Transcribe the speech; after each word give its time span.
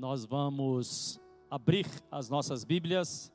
Nós 0.00 0.24
vamos 0.24 1.20
abrir 1.50 1.84
as 2.10 2.30
nossas 2.30 2.64
Bíblias 2.64 3.30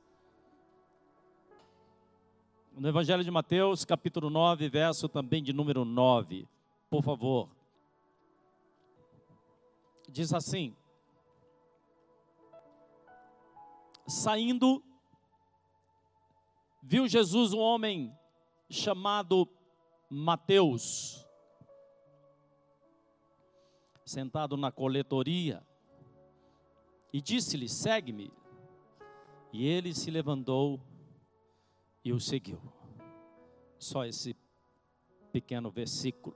no 2.73 2.89
Evangelho 2.89 3.23
de 3.23 3.29
Mateus, 3.29 3.85
capítulo 3.85 4.31
9, 4.31 4.67
verso 4.67 5.07
também 5.07 5.43
de 5.43 5.53
número 5.53 5.85
9. 5.85 6.49
Por 6.89 7.03
favor. 7.03 7.51
Diz 10.09 10.33
assim: 10.33 10.75
Saindo, 14.07 14.83
viu 16.81 17.07
Jesus 17.07 17.53
um 17.53 17.59
homem 17.59 18.11
chamado 18.71 19.47
Mateus, 20.09 21.29
sentado 24.03 24.57
na 24.57 24.71
coletoria, 24.71 25.63
e 27.15 27.21
disse-lhe: 27.21 27.69
Segue-me. 27.69 28.29
E 29.53 29.65
ele 29.65 29.95
se 29.95 30.11
levantou 30.11 30.81
e 32.03 32.11
o 32.11 32.19
seguiu. 32.19 32.59
Só 33.79 34.03
esse 34.03 34.35
pequeno 35.31 35.71
versículo. 35.71 36.35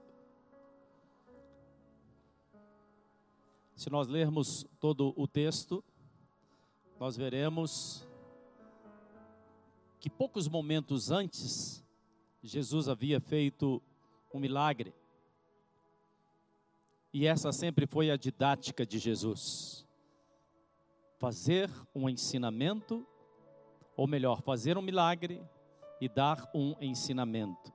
Se 3.76 3.90
nós 3.90 4.08
lermos 4.08 4.66
todo 4.80 5.14
o 5.18 5.28
texto, 5.28 5.84
nós 6.98 7.18
veremos 7.18 8.08
que 10.00 10.10
poucos 10.10 10.48
momentos 10.48 11.12
antes, 11.12 11.84
Jesus 12.42 12.88
havia 12.88 13.20
feito 13.20 13.84
um 14.34 14.40
milagre. 14.40 14.94
E 17.12 17.26
essa 17.26 17.52
sempre 17.52 17.86
foi 17.86 18.10
a 18.10 18.16
didática 18.16 18.86
de 18.86 18.98
Jesus. 18.98 19.89
Fazer 21.20 21.70
um 21.94 22.10
ensinamento, 22.10 23.06
ou 23.96 24.08
melhor, 24.08 24.42
fazer 24.42 24.78
um 24.78 24.82
milagre 24.82 25.44
e 26.00 26.08
dar 26.08 26.50
um 26.56 26.76
ensinamento. 26.82 27.74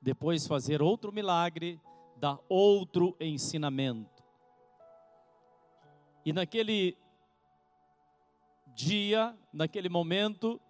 Depois 0.00 0.46
fazer 0.46 0.80
outro 0.80 1.12
milagre, 1.12 1.80
dar 2.16 2.38
outro 2.48 3.16
ensinamento. 3.18 4.22
E 6.24 6.32
naquele 6.32 6.96
dia, 8.74 9.36
naquele 9.52 9.88
momento, 9.88 10.60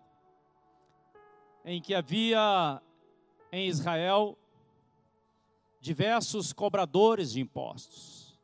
em 1.65 1.81
que 1.81 1.95
havia 1.95 2.81
em 3.53 3.69
Israel 3.69 4.37
diversos 5.81 6.53
cobradores 6.53 7.33
de 7.33 7.41
impostos. 7.41 8.39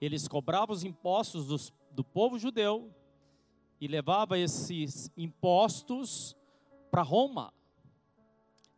Eles 0.00 0.26
cobravam 0.26 0.74
os 0.74 0.84
impostos 0.84 1.46
dos, 1.46 1.72
do 1.90 2.04
povo 2.04 2.38
judeu 2.38 2.94
e 3.80 3.88
levavam 3.88 4.36
esses 4.36 5.10
impostos 5.16 6.36
para 6.90 7.02
Roma. 7.02 7.52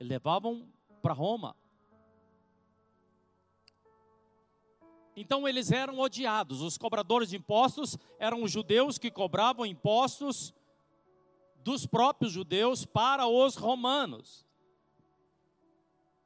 Levavam 0.01 0.69
para 1.03 1.13
Roma. 1.13 1.57
Então 5.17 5.47
eles 5.47 5.71
eram 5.71 5.99
odiados. 5.99 6.61
Os 6.61 6.79
cobradores 6.79 7.29
de 7.31 7.37
impostos 7.37 7.99
eram 8.19 8.43
os 8.43 8.51
judeus 8.51 8.99
que 8.99 9.11
cobravam 9.11 9.67
impostos 9.67 10.55
dos 11.63 11.87
próprios 11.87 12.33
judeus 12.33 12.85
para 12.85 13.27
os 13.27 13.57
romanos. 13.57 14.47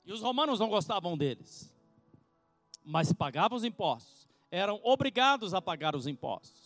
E 0.05 0.12
os 0.12 0.21
romanos 0.21 0.61
não 0.61 0.69
gostavam 0.69 1.19
deles, 1.19 1.75
mas 2.84 3.12
pagavam 3.12 3.56
os 3.56 3.65
impostos, 3.65 4.28
eram 4.53 4.81
obrigados 4.84 5.53
a 5.53 5.61
pagar 5.61 5.97
os 5.97 6.06
impostos. 6.06 6.66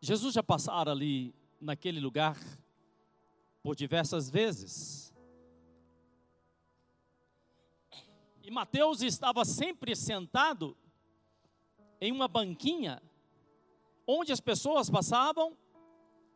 Jesus 0.00 0.34
já 0.34 0.42
passara 0.42 0.92
ali 0.92 1.34
naquele 1.60 2.00
lugar 2.00 2.38
por 3.62 3.76
diversas 3.76 4.30
vezes. 4.30 5.14
E 8.42 8.50
Mateus 8.50 9.02
estava 9.02 9.44
sempre 9.44 9.94
sentado 9.94 10.74
em 12.00 12.10
uma 12.10 12.26
banquinha 12.26 13.02
onde 14.06 14.32
as 14.32 14.40
pessoas 14.40 14.88
passavam 14.88 15.56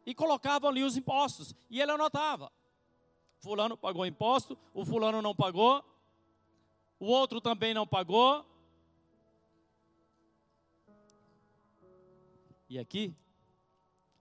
e 0.04 0.14
colocavam 0.14 0.68
ali 0.68 0.84
os 0.84 0.96
impostos. 0.96 1.54
E 1.70 1.80
ele 1.80 1.90
anotava: 1.90 2.52
Fulano 3.38 3.76
pagou 3.78 4.04
imposto, 4.04 4.58
o 4.74 4.84
fulano 4.84 5.22
não 5.22 5.34
pagou, 5.34 5.82
o 7.00 7.06
outro 7.06 7.40
também 7.40 7.72
não 7.72 7.86
pagou. 7.86 8.44
E 12.68 12.78
aqui, 12.78 13.14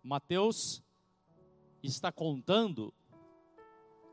Mateus 0.03 0.83
está 1.81 2.11
contando 2.11 2.93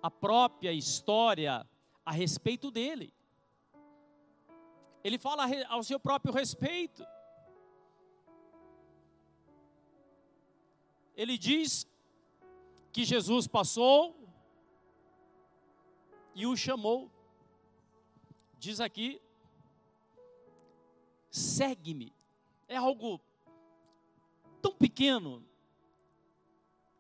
a 0.01 0.11
própria 0.11 0.73
história 0.73 1.69
a 2.07 2.13
respeito 2.13 2.71
dele. 2.71 3.13
Ele 5.03 5.19
fala 5.19 5.47
ao 5.69 5.83
seu 5.83 5.99
próprio 5.99 6.33
respeito. 6.33 7.05
Ele 11.17 11.37
diz 11.37 11.87
que 12.93 13.05
Jesus 13.05 13.47
passou 13.47 14.17
e 16.35 16.47
o 16.47 16.57
chamou. 16.57 17.11
Diz 18.59 18.81
aqui: 18.81 19.21
segue-me. 21.31 22.13
É 22.69 22.77
algo 22.77 23.21
tão 24.63 24.73
pequeno, 24.73 25.45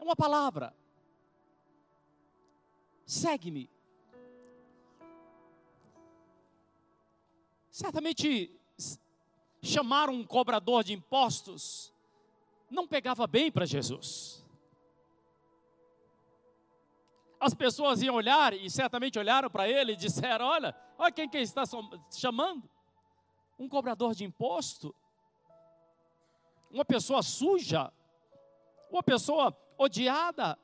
é 0.00 0.02
uma 0.02 0.16
palavra. 0.16 0.74
Segue-me. 3.04 3.70
Certamente 7.70 8.58
chamar 9.62 10.08
um 10.08 10.24
cobrador 10.24 10.82
de 10.82 10.94
impostos 10.94 11.92
não 12.70 12.88
pegava 12.88 13.26
bem 13.26 13.52
para 13.52 13.66
Jesus. 13.66 14.44
As 17.38 17.54
pessoas 17.54 18.02
iam 18.02 18.14
olhar 18.14 18.54
e 18.54 18.70
certamente 18.70 19.18
olharam 19.18 19.50
para 19.50 19.68
ele 19.68 19.92
e 19.92 19.96
disseram: 19.96 20.46
Olha, 20.46 20.74
olha 20.98 21.12
quem 21.12 21.28
que 21.28 21.38
está 21.38 21.62
chamando. 22.10 22.68
Um 23.58 23.68
cobrador 23.68 24.14
de 24.14 24.24
imposto, 24.24 24.94
uma 26.70 26.84
pessoa 26.84 27.22
suja, 27.22 27.92
uma 28.90 29.02
pessoa 29.02 29.52
odiada. 29.80 30.58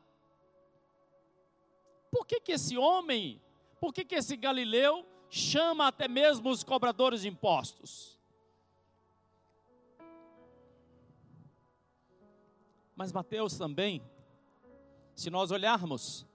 Por 2.11 2.27
que, 2.27 2.39
que 2.39 2.53
esse 2.53 2.77
homem, 2.77 3.41
por 3.81 3.93
que, 3.93 4.05
que 4.05 4.15
esse 4.15 4.37
Galileu 4.37 5.07
chama 5.31 5.89
até 5.89 6.07
mesmo 6.07 6.51
os 6.51 6.63
cobradores 6.63 7.23
de 7.23 7.29
impostos? 7.29 8.19
Mas 12.95 13.11
Mateus 13.11 13.57
também, 13.57 14.03
se 15.15 15.31
nós 15.31 15.51
olharmos 15.51 16.27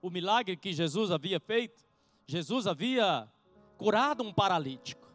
o 0.00 0.08
milagre 0.10 0.56
que 0.56 0.72
Jesus 0.72 1.10
havia 1.10 1.38
feito, 1.38 1.84
Jesus 2.26 2.66
havia 2.66 3.30
curado 3.76 4.22
um 4.22 4.32
paralítico. 4.32 5.08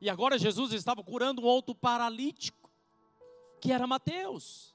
E 0.00 0.08
agora 0.08 0.38
Jesus 0.38 0.72
estava 0.72 1.02
curando 1.02 1.42
um 1.42 1.44
outro 1.44 1.74
paralítico 1.74 2.59
que 3.60 3.72
era 3.72 3.86
Mateus. 3.86 4.74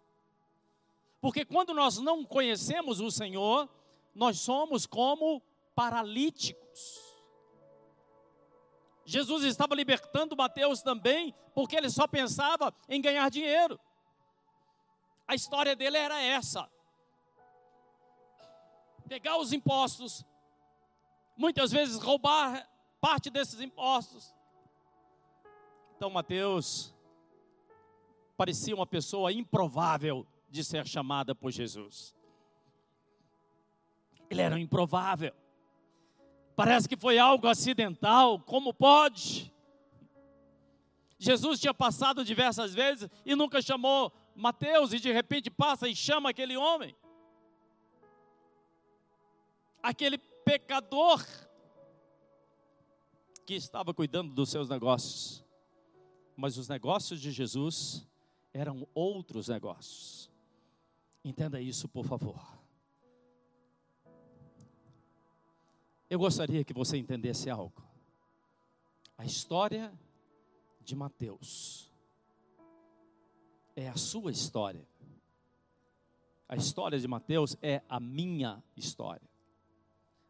Porque 1.20 1.44
quando 1.44 1.74
nós 1.74 1.98
não 1.98 2.24
conhecemos 2.24 3.00
o 3.00 3.10
Senhor, 3.10 3.68
nós 4.14 4.40
somos 4.40 4.86
como 4.86 5.42
paralíticos. 5.74 7.04
Jesus 9.04 9.44
estava 9.44 9.76
libertando 9.76 10.36
Mateus 10.36 10.82
também, 10.82 11.36
porque 11.54 11.76
ele 11.76 11.90
só 11.90 12.08
pensava 12.08 12.74
em 12.88 13.02
ganhar 13.02 13.30
dinheiro. 13.30 13.80
A 15.28 15.36
história 15.36 15.76
dele 15.76 15.98
era 15.98 16.22
essa: 16.22 16.70
pegar 19.08 19.38
os 19.38 19.52
impostos, 19.52 20.24
muitas 21.36 21.72
vezes 21.72 22.02
roubar 22.02 22.70
parte 23.02 23.30
desses 23.30 23.60
impostos. 23.60 24.34
Então, 25.96 26.10
Mateus 26.10 26.95
parecia 28.38 28.76
uma 28.76 28.86
pessoa 28.86 29.32
improvável 29.32 30.26
de 30.50 30.64
ser 30.64 30.88
chamada 30.88 31.34
por 31.34 31.52
Jesus. 31.52 32.16
Ele 34.30 34.42
era 34.42 34.60
improvável. 34.60 35.34
Parece 36.56 36.88
que 36.88 36.98
foi 36.98 37.18
algo 37.18 37.48
acidental, 37.48 38.40
como 38.40 38.74
pode? 38.74 39.54
Jesus 41.18 41.60
tinha 41.60 41.74
passado 41.74 42.24
diversas 42.24 42.74
vezes 42.74 43.10
e 43.26 43.36
nunca 43.36 43.62
chamou 43.62 44.12
Mateus, 44.36 44.92
e 44.92 45.00
de 45.00 45.12
repente 45.12 45.50
passa 45.50 45.88
e 45.88 45.96
chama 45.96 46.30
aquele 46.30 46.58
homem. 46.58 46.96
Aquele 49.82 50.18
pecador. 50.18 51.26
que 53.46 53.54
estava 53.54 53.94
cuidando 53.94 54.34
dos 54.34 54.50
seus 54.50 54.68
negócios. 54.70 55.46
Mas 56.36 56.58
os 56.58 56.68
negócios 56.68 57.22
de 57.22 57.32
Jesus 57.32 58.08
eram 58.56 58.88
outros 58.96 59.50
negócios. 59.50 60.32
Entenda 61.26 61.60
isso, 61.60 61.90
por 61.90 62.06
favor. 62.06 62.40
Eu 66.10 66.18
gostaria 66.18 66.64
que 66.64 66.74
você 66.74 66.96
entendesse 66.96 67.50
algo. 67.50 67.84
A 69.18 69.26
história 69.26 69.92
de 70.80 70.96
Mateus 70.96 71.92
é 73.76 73.90
a 73.90 73.98
sua 73.98 74.32
história. 74.32 74.88
A 76.48 76.56
história 76.56 76.98
de 76.98 77.08
Mateus 77.10 77.58
é 77.62 77.82
a 77.90 78.00
minha 78.00 78.64
história. 78.78 79.30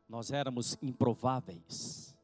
Nós 0.10 0.32
éramos 0.32 0.80
improváveis. 0.82 2.18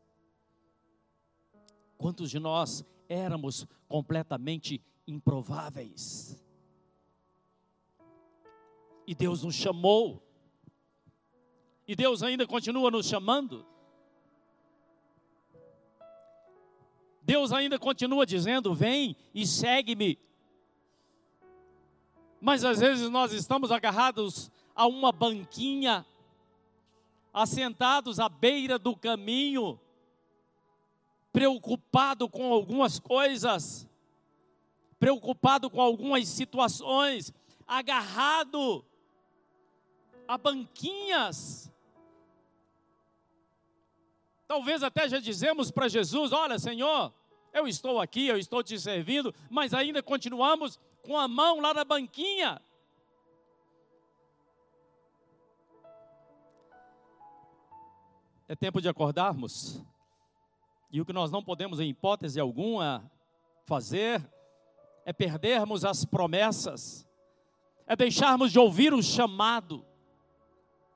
Quantos 1.95 2.31
de 2.31 2.39
nós 2.39 2.83
éramos 3.07 3.68
completamente 3.88 4.81
improváveis? 5.07 6.42
E 9.06 9.15
Deus 9.15 9.44
nos 9.44 9.56
chamou. 9.56 10.21
E 11.88 11.95
Deus 11.95 12.24
ainda 12.24 12.48
continua 12.48 12.89
nos 12.89 13.07
chamando. 13.07 13.65
Deus 17.21 17.51
ainda 17.51 17.77
continua 17.77 18.25
dizendo: 18.25 18.74
Vem 18.74 19.15
e 19.33 19.45
segue-me. 19.45 20.18
Mas 22.39 22.63
às 22.65 22.80
vezes 22.80 23.09
nós 23.09 23.31
estamos 23.33 23.71
agarrados 23.71 24.50
a 24.75 24.88
uma 24.88 25.12
banquinha, 25.12 26.06
assentados 27.33 28.19
à 28.19 28.27
beira 28.27 28.80
do 28.80 28.95
caminho, 28.95 29.80
preocupado 31.31 32.27
com 32.27 32.51
algumas 32.51 33.00
coisas, 33.00 33.88
preocupado 35.01 35.68
com 35.68 35.81
algumas 35.81 36.27
situações, 36.27 37.33
agarrado 37.68 38.86
a 40.27 40.38
banquinhas. 40.38 41.74
Talvez 44.48 44.83
até 44.83 45.09
já 45.09 45.19
dizemos 45.19 45.71
para 45.71 45.88
Jesus: 45.88 46.31
Olha, 46.31 46.59
Senhor, 46.59 47.12
eu 47.51 47.68
estou 47.68 48.00
aqui, 48.00 48.27
eu 48.27 48.38
estou 48.38 48.62
te 48.62 48.80
servindo, 48.80 49.33
mas 49.50 49.74
ainda 49.74 50.03
continuamos 50.03 50.80
com 51.01 51.18
a 51.18 51.27
mão 51.27 51.59
lá 51.59 51.74
na 51.74 51.83
banquinha. 51.83 52.62
É 58.48 58.56
tempo 58.56 58.80
de 58.80 58.88
acordarmos. 58.88 59.81
E 60.92 61.01
o 61.01 61.06
que 61.06 61.13
nós 61.13 61.31
não 61.31 61.44
podemos, 61.44 61.80
em 61.80 61.89
hipótese 61.89 62.39
alguma, 62.39 63.09
fazer 63.65 64.21
é 65.06 65.13
perdermos 65.13 65.83
as 65.83 66.06
promessas, 66.06 67.07
é 67.88 67.95
deixarmos 67.95 68.51
de 68.51 68.59
ouvir 68.59 68.94
o 68.94 69.01
chamado. 69.01 69.86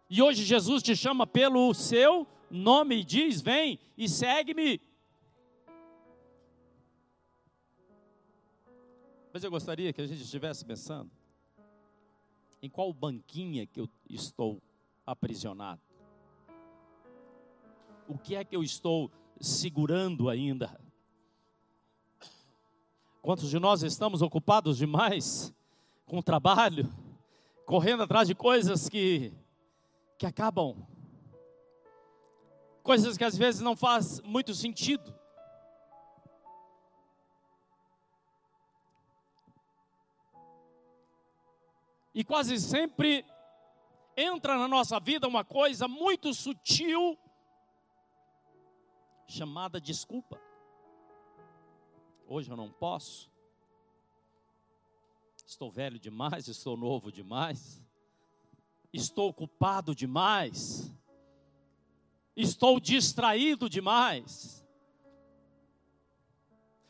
E 0.09 0.21
hoje 0.21 0.43
Jesus 0.43 0.83
te 0.83 0.95
chama 0.95 1.25
pelo 1.25 1.73
seu 1.73 2.27
nome 2.49 2.97
e 2.97 3.03
diz: 3.03 3.41
Vem 3.41 3.79
e 3.97 4.07
segue-me. 4.07 4.79
Mas 9.33 9.43
eu 9.43 9.51
gostaria 9.51 9.91
que 9.91 10.01
a 10.01 10.07
gente 10.07 10.21
estivesse 10.21 10.63
pensando 10.63 11.11
em 12.61 12.69
qual 12.69 12.93
banquinha 12.93 13.67
que 13.67 13.79
eu 13.79 13.89
estou 14.09 14.61
aprisionado. 15.05 15.81
O 18.07 18.17
que 18.17 18.35
é 18.35 18.43
que 18.43 18.55
eu 18.55 18.63
estou 18.63 19.11
segurando 19.39 20.29
ainda? 20.29 20.79
Quantos 23.25 23.49
de 23.49 23.57
nós 23.57 23.81
estamos 23.81 24.21
ocupados 24.21 24.77
demais 24.77 25.51
com 26.05 26.19
o 26.19 26.23
trabalho, 26.23 26.87
correndo 27.65 28.03
atrás 28.03 28.27
de 28.27 28.35
coisas 28.35 28.87
que, 28.87 29.33
que 30.15 30.27
acabam, 30.27 30.87
coisas 32.83 33.17
que 33.17 33.23
às 33.23 33.35
vezes 33.35 33.61
não 33.61 33.75
faz 33.75 34.21
muito 34.21 34.53
sentido. 34.53 35.11
E 42.13 42.23
quase 42.23 42.59
sempre 42.59 43.25
entra 44.15 44.55
na 44.55 44.67
nossa 44.67 44.99
vida 44.99 45.27
uma 45.27 45.43
coisa 45.43 45.87
muito 45.87 46.31
sutil 46.31 47.17
chamada 49.27 49.81
desculpa. 49.81 50.44
Hoje 52.27 52.49
eu 52.49 52.57
não 52.57 52.71
posso. 52.71 53.31
Estou 55.45 55.71
velho 55.71 55.99
demais, 55.99 56.47
estou 56.47 56.75
novo 56.75 57.11
demais. 57.11 57.81
Estou 58.91 59.29
ocupado 59.29 59.93
demais. 59.95 60.91
Estou 62.35 62.79
distraído 62.79 63.69
demais. 63.69 64.65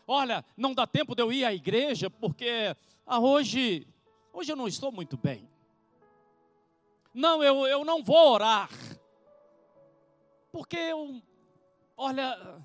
Olha, 0.08 0.46
não 0.56 0.74
dá 0.74 0.86
tempo 0.86 1.16
de 1.16 1.22
eu 1.22 1.34
ir 1.34 1.44
à 1.46 1.54
igreja 1.54 2.10
porque 2.10 2.76
ah, 3.06 3.20
hoje 3.20 3.88
Hoje 4.38 4.52
eu 4.52 4.58
não 4.58 4.68
estou 4.68 4.92
muito 4.92 5.16
bem. 5.16 5.50
Não, 7.14 7.42
eu, 7.42 7.66
eu 7.68 7.86
não 7.86 8.04
vou 8.04 8.34
orar. 8.34 8.70
Porque 10.52 10.76
eu, 10.76 11.22
olha, 11.96 12.62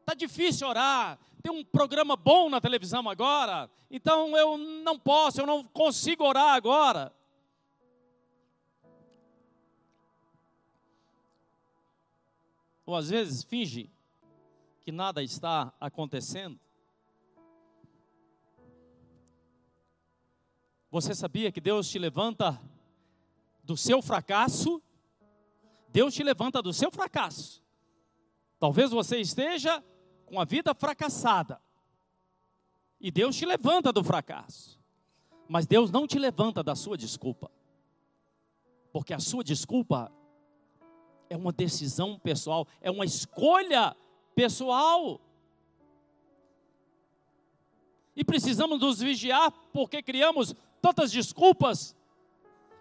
está 0.00 0.12
difícil 0.14 0.66
orar. 0.66 1.16
Tem 1.44 1.52
um 1.52 1.62
programa 1.62 2.16
bom 2.16 2.48
na 2.48 2.58
televisão 2.58 3.06
agora. 3.06 3.70
Então 3.90 4.34
eu 4.34 4.56
não 4.56 4.98
posso, 4.98 5.42
eu 5.42 5.46
não 5.46 5.62
consigo 5.62 6.24
orar 6.24 6.54
agora. 6.54 7.14
Ou 12.86 12.96
às 12.96 13.10
vezes 13.10 13.44
finge 13.44 13.90
que 14.80 14.90
nada 14.90 15.22
está 15.22 15.70
acontecendo. 15.78 16.58
Você 20.90 21.14
sabia 21.14 21.52
que 21.52 21.60
Deus 21.60 21.90
te 21.90 21.98
levanta 21.98 22.58
do 23.62 23.76
seu 23.76 24.00
fracasso? 24.00 24.82
Deus 25.90 26.14
te 26.14 26.22
levanta 26.22 26.62
do 26.62 26.72
seu 26.72 26.90
fracasso. 26.90 27.62
Talvez 28.58 28.90
você 28.90 29.18
esteja 29.20 29.84
com 30.34 30.40
a 30.40 30.44
vida 30.44 30.74
fracassada. 30.74 31.60
E 33.00 33.08
Deus 33.08 33.36
te 33.36 33.46
levanta 33.46 33.92
do 33.92 34.02
fracasso. 34.02 34.80
Mas 35.48 35.64
Deus 35.64 35.92
não 35.92 36.08
te 36.08 36.18
levanta 36.18 36.60
da 36.60 36.74
sua 36.74 36.98
desculpa. 36.98 37.48
Porque 38.92 39.14
a 39.14 39.20
sua 39.20 39.44
desculpa 39.44 40.10
é 41.30 41.36
uma 41.36 41.52
decisão 41.52 42.18
pessoal, 42.18 42.66
é 42.80 42.90
uma 42.90 43.04
escolha 43.04 43.96
pessoal. 44.34 45.20
E 48.16 48.24
precisamos 48.24 48.80
nos 48.80 48.98
vigiar 48.98 49.52
porque 49.72 50.02
criamos 50.02 50.52
tantas 50.82 51.12
desculpas. 51.12 51.94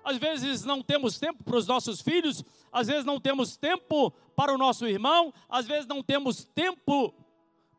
Às 0.04 0.18
vezes 0.18 0.64
não 0.64 0.82
temos 0.82 1.20
tempo 1.20 1.44
para 1.44 1.58
os 1.58 1.68
nossos 1.68 2.02
filhos, 2.02 2.44
às 2.72 2.88
vezes 2.88 3.06
não 3.06 3.20
temos 3.20 3.56
tempo 3.56 4.12
para 4.36 4.54
o 4.54 4.58
nosso 4.58 4.88
irmão, 4.88 5.32
às 5.48 5.68
vezes 5.68 5.86
não 5.86 6.02
temos 6.02 6.46
tempo 6.46 7.14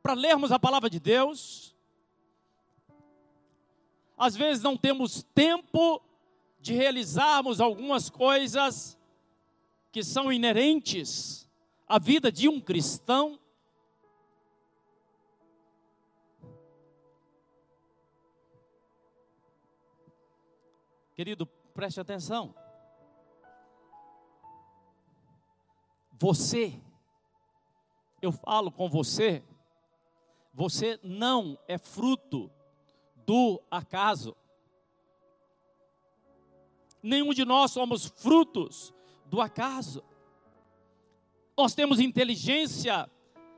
para 0.05 0.13
lermos 0.13 0.53
a 0.53 0.59
palavra 0.59 0.91
de 0.91 1.01
Deus. 1.01 1.75
Às 4.19 4.37
vezes 4.37 4.63
não 4.63 4.77
temos 4.77 5.23
tempo 5.23 6.03
de 6.61 6.75
realizarmos 6.75 7.59
algumas 7.59 8.11
coisas 8.11 8.99
que 9.91 10.05
são 10.05 10.31
inerentes 10.31 11.49
à 11.89 11.99
vida 11.99 12.31
de 12.31 12.51
um 12.51 12.61
cristão. 12.61 13.41
Querido, 21.15 21.47
preste 21.73 21.99
atenção. 21.99 22.55
Você, 26.13 26.79
eu 28.21 28.33
falo 28.33 28.71
com 28.71 28.87
você, 28.91 29.43
você 30.55 30.99
não 31.03 31.59
é 31.69 31.77
fruto 31.77 32.51
do 33.27 33.61
acaso. 33.71 34.35
Nenhum 37.03 37.35
de 37.35 37.45
nós 37.45 37.73
somos 37.73 38.07
frutos 38.07 38.95
do 39.27 39.41
acaso. 39.41 40.03
Nós 41.57 41.75
temos 41.75 42.01
inteligência, 42.01 43.11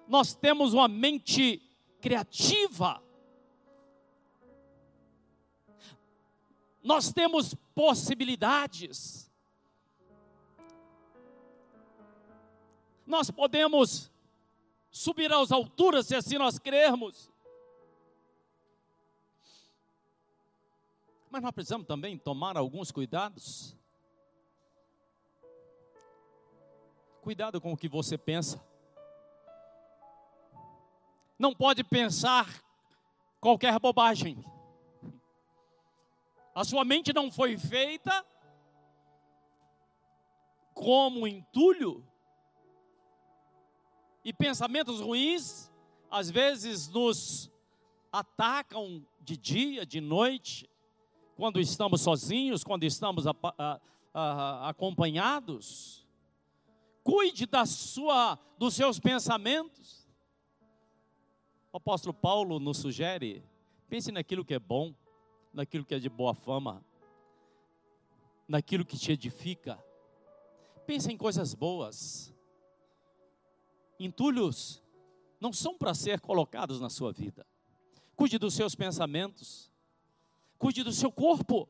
nós 0.08 0.34
temos 0.34 0.74
uma 0.74 0.88
mente 0.88 1.62
criativa. 2.00 3.06
nós 6.86 7.12
temos 7.12 7.52
possibilidades. 7.74 9.28
Nós 13.04 13.28
podemos 13.28 14.08
subirá 14.96 15.38
às 15.38 15.52
alturas 15.52 16.06
se 16.06 16.14
assim 16.14 16.38
nós 16.38 16.58
crermos. 16.58 17.30
Mas 21.30 21.42
nós 21.42 21.52
precisamos 21.52 21.86
também 21.86 22.16
tomar 22.16 22.56
alguns 22.56 22.90
cuidados. 22.90 23.76
Cuidado 27.20 27.60
com 27.60 27.74
o 27.74 27.76
que 27.76 27.88
você 27.88 28.16
pensa. 28.16 28.58
Não 31.38 31.54
pode 31.54 31.84
pensar 31.84 32.46
qualquer 33.38 33.78
bobagem. 33.78 34.42
A 36.54 36.64
sua 36.64 36.86
mente 36.86 37.12
não 37.12 37.30
foi 37.30 37.58
feita 37.58 38.24
como 40.72 41.28
entulho. 41.28 42.02
E 44.26 44.32
pensamentos 44.32 44.98
ruins, 45.00 45.70
às 46.10 46.28
vezes, 46.28 46.88
nos 46.88 47.48
atacam 48.10 49.06
de 49.20 49.36
dia, 49.36 49.86
de 49.86 50.00
noite, 50.00 50.68
quando 51.36 51.60
estamos 51.60 52.00
sozinhos, 52.00 52.64
quando 52.64 52.82
estamos 52.82 53.24
a, 53.28 53.30
a, 53.56 53.80
a, 54.12 54.68
acompanhados. 54.68 56.04
Cuide 57.04 57.46
da 57.46 57.64
sua, 57.64 58.36
dos 58.58 58.74
seus 58.74 58.98
pensamentos. 58.98 60.08
O 61.72 61.76
apóstolo 61.76 62.12
Paulo 62.12 62.58
nos 62.58 62.78
sugere: 62.78 63.44
pense 63.88 64.10
naquilo 64.10 64.44
que 64.44 64.54
é 64.54 64.58
bom 64.58 64.92
naquilo 65.54 65.86
que 65.86 65.94
é 65.94 65.98
de 66.00 66.10
boa 66.10 66.34
fama, 66.34 66.84
naquilo 68.48 68.84
que 68.84 68.98
te 68.98 69.12
edifica. 69.12 69.82
Pensa 70.84 71.12
em 71.12 71.16
coisas 71.16 71.54
boas. 71.54 72.35
Entulhos 73.98 74.82
não 75.40 75.52
são 75.52 75.76
para 75.76 75.94
ser 75.94 76.20
colocados 76.20 76.80
na 76.80 76.90
sua 76.90 77.12
vida. 77.12 77.46
Cuide 78.14 78.38
dos 78.38 78.54
seus 78.54 78.74
pensamentos. 78.74 79.70
Cuide 80.58 80.82
do 80.82 80.92
seu 80.92 81.12
corpo. 81.12 81.68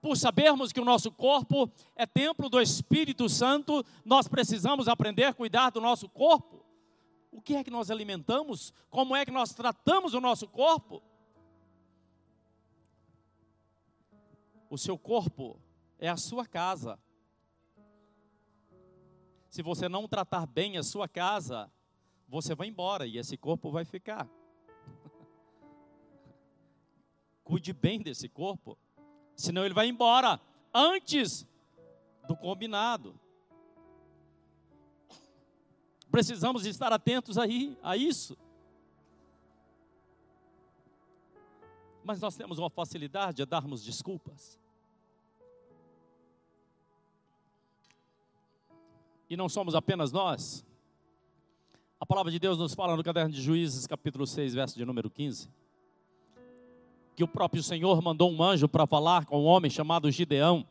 Por 0.00 0.16
sabermos 0.16 0.72
que 0.72 0.80
o 0.80 0.84
nosso 0.84 1.10
corpo 1.10 1.70
é 1.96 2.06
templo 2.06 2.48
do 2.48 2.60
Espírito 2.60 3.28
Santo, 3.28 3.84
nós 4.04 4.28
precisamos 4.28 4.86
aprender 4.86 5.24
a 5.24 5.34
cuidar 5.34 5.70
do 5.70 5.80
nosso 5.80 6.08
corpo 6.08 6.64
o 7.36 7.42
que 7.42 7.54
é 7.54 7.62
que 7.62 7.70
nós 7.70 7.90
alimentamos, 7.90 8.72
como 8.88 9.14
é 9.14 9.24
que 9.24 9.30
nós 9.30 9.52
tratamos 9.52 10.14
o 10.14 10.20
nosso 10.20 10.48
corpo. 10.48 11.02
O 14.70 14.78
seu 14.78 14.96
corpo 14.96 15.60
é 15.98 16.08
a 16.08 16.16
sua 16.16 16.46
casa. 16.46 16.98
Se 19.56 19.62
você 19.62 19.88
não 19.88 20.06
tratar 20.06 20.44
bem 20.44 20.76
a 20.76 20.82
sua 20.82 21.08
casa, 21.08 21.72
você 22.28 22.54
vai 22.54 22.68
embora 22.68 23.06
e 23.06 23.16
esse 23.16 23.38
corpo 23.38 23.70
vai 23.70 23.86
ficar. 23.86 24.28
Cuide 27.42 27.72
bem 27.72 27.98
desse 27.98 28.28
corpo, 28.28 28.76
senão 29.34 29.64
ele 29.64 29.72
vai 29.72 29.88
embora 29.88 30.38
antes 30.74 31.48
do 32.28 32.36
combinado. 32.36 33.18
Precisamos 36.10 36.66
estar 36.66 36.92
atentos 36.92 37.38
aí, 37.38 37.78
a 37.82 37.96
isso. 37.96 38.36
Mas 42.04 42.20
nós 42.20 42.36
temos 42.36 42.58
uma 42.58 42.68
facilidade 42.68 43.40
a 43.40 43.46
darmos 43.46 43.82
desculpas. 43.82 44.60
E 49.28 49.36
não 49.36 49.48
somos 49.48 49.74
apenas 49.74 50.12
nós. 50.12 50.64
A 51.98 52.06
palavra 52.06 52.30
de 52.30 52.38
Deus 52.38 52.58
nos 52.58 52.74
fala 52.74 52.96
no 52.96 53.02
caderno 53.02 53.32
de 53.32 53.40
Juízes, 53.40 53.86
capítulo 53.86 54.26
6, 54.26 54.54
verso 54.54 54.76
de 54.76 54.84
número 54.84 55.10
15, 55.10 55.48
que 57.16 57.24
o 57.24 57.28
próprio 57.28 57.62
Senhor 57.62 58.00
mandou 58.02 58.30
um 58.30 58.42
anjo 58.42 58.68
para 58.68 58.86
falar 58.86 59.24
com 59.24 59.40
um 59.40 59.46
homem 59.46 59.70
chamado 59.70 60.10
Gideão. 60.10 60.66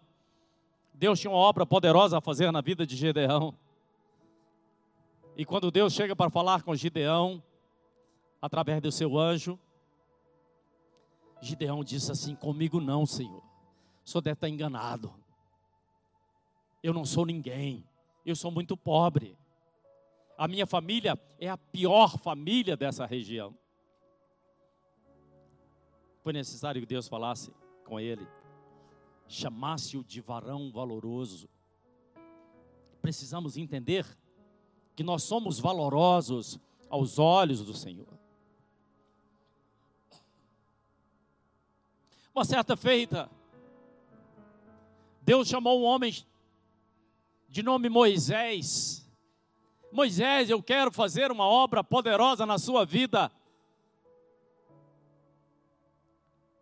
Deus 0.94 1.20
tinha 1.20 1.32
uma 1.32 1.40
obra 1.40 1.66
poderosa 1.66 2.20
a 2.20 2.22
fazer 2.22 2.52
na 2.52 2.62
vida 2.62 2.86
de 2.86 2.96
Gideão. 2.96 3.54
E 5.36 5.44
quando 5.44 5.72
Deus 5.72 5.92
chega 5.94 6.16
para 6.16 6.30
falar 6.30 6.62
com 6.64 6.76
Gideão, 6.76 7.44
através 8.42 8.82
do 8.82 8.92
seu 8.92 9.18
anjo, 9.18 9.60
Gideão 11.42 11.84
disse 11.84 12.12
assim: 12.12 12.36
Comigo 12.36 12.80
não, 12.80 13.06
Senhor. 13.06 13.44
O 14.06 14.10
senhor 14.10 14.22
deve 14.22 14.36
estar 14.36 14.48
enganado. 14.48 15.14
Eu 16.82 16.94
não 16.94 17.04
sou 17.04 17.26
ninguém. 17.26 17.84
Eu 18.26 18.36
sou 18.36 18.50
muito 18.50 18.76
pobre. 18.76 19.38
A 20.38 20.48
minha 20.48 20.66
família 20.66 21.20
é 21.40 21.48
a 21.48 21.58
pior 21.58 22.18
família 22.18 22.76
dessa 22.76 23.06
região. 23.06 23.56
Foi 26.24 26.34
necessário 26.34 26.82
que 26.82 26.88
Deus 26.88 27.08
falasse 27.08 27.54
com 27.86 28.00
ele, 28.00 28.28
chamasse-o 29.28 30.04
de 30.04 30.20
varão 30.22 30.72
valoroso. 30.72 31.48
Precisamos 33.00 33.58
entender 33.58 34.06
que 34.96 35.04
nós 35.04 35.22
somos 35.24 35.60
valorosos 35.60 36.60
aos 36.90 37.20
olhos 37.20 37.64
do 37.64 37.76
Senhor. 37.76 38.08
Uma 42.34 42.44
certa 42.44 42.76
feita, 42.76 43.30
Deus 45.22 45.48
chamou 45.48 45.80
um 45.80 45.84
homem 45.84 46.12
de 47.56 47.64
nome 47.64 47.88
Moisés. 47.88 49.10
Moisés, 49.90 50.50
eu 50.50 50.62
quero 50.62 50.92
fazer 50.92 51.32
uma 51.32 51.48
obra 51.48 51.82
poderosa 51.82 52.46
na 52.46 52.58
sua 52.58 52.86
vida. 52.86 53.32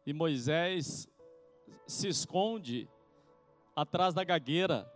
E 0.05 0.13
Moisés 0.13 1.09
se 1.87 2.07
esconde 2.07 2.87
atrás 3.75 4.13
da 4.13 4.23
gagueira 4.23 4.87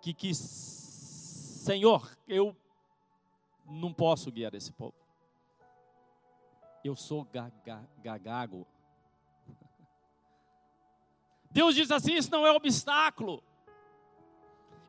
que 0.00 0.14
quis 0.14 0.38
Senhor, 0.38 2.10
eu 2.26 2.56
não 3.66 3.92
posso 3.92 4.32
guiar 4.32 4.54
esse 4.54 4.72
povo. 4.72 4.94
Eu 6.82 6.96
sou 6.96 7.26
gaga, 7.26 7.86
gagago. 7.98 8.66
Deus 11.50 11.74
diz 11.74 11.90
assim: 11.90 12.14
isso 12.14 12.30
não 12.30 12.46
é 12.46 12.52
obstáculo, 12.52 13.44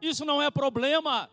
isso 0.02 0.26
não 0.26 0.42
é 0.42 0.50
problema. 0.50 1.30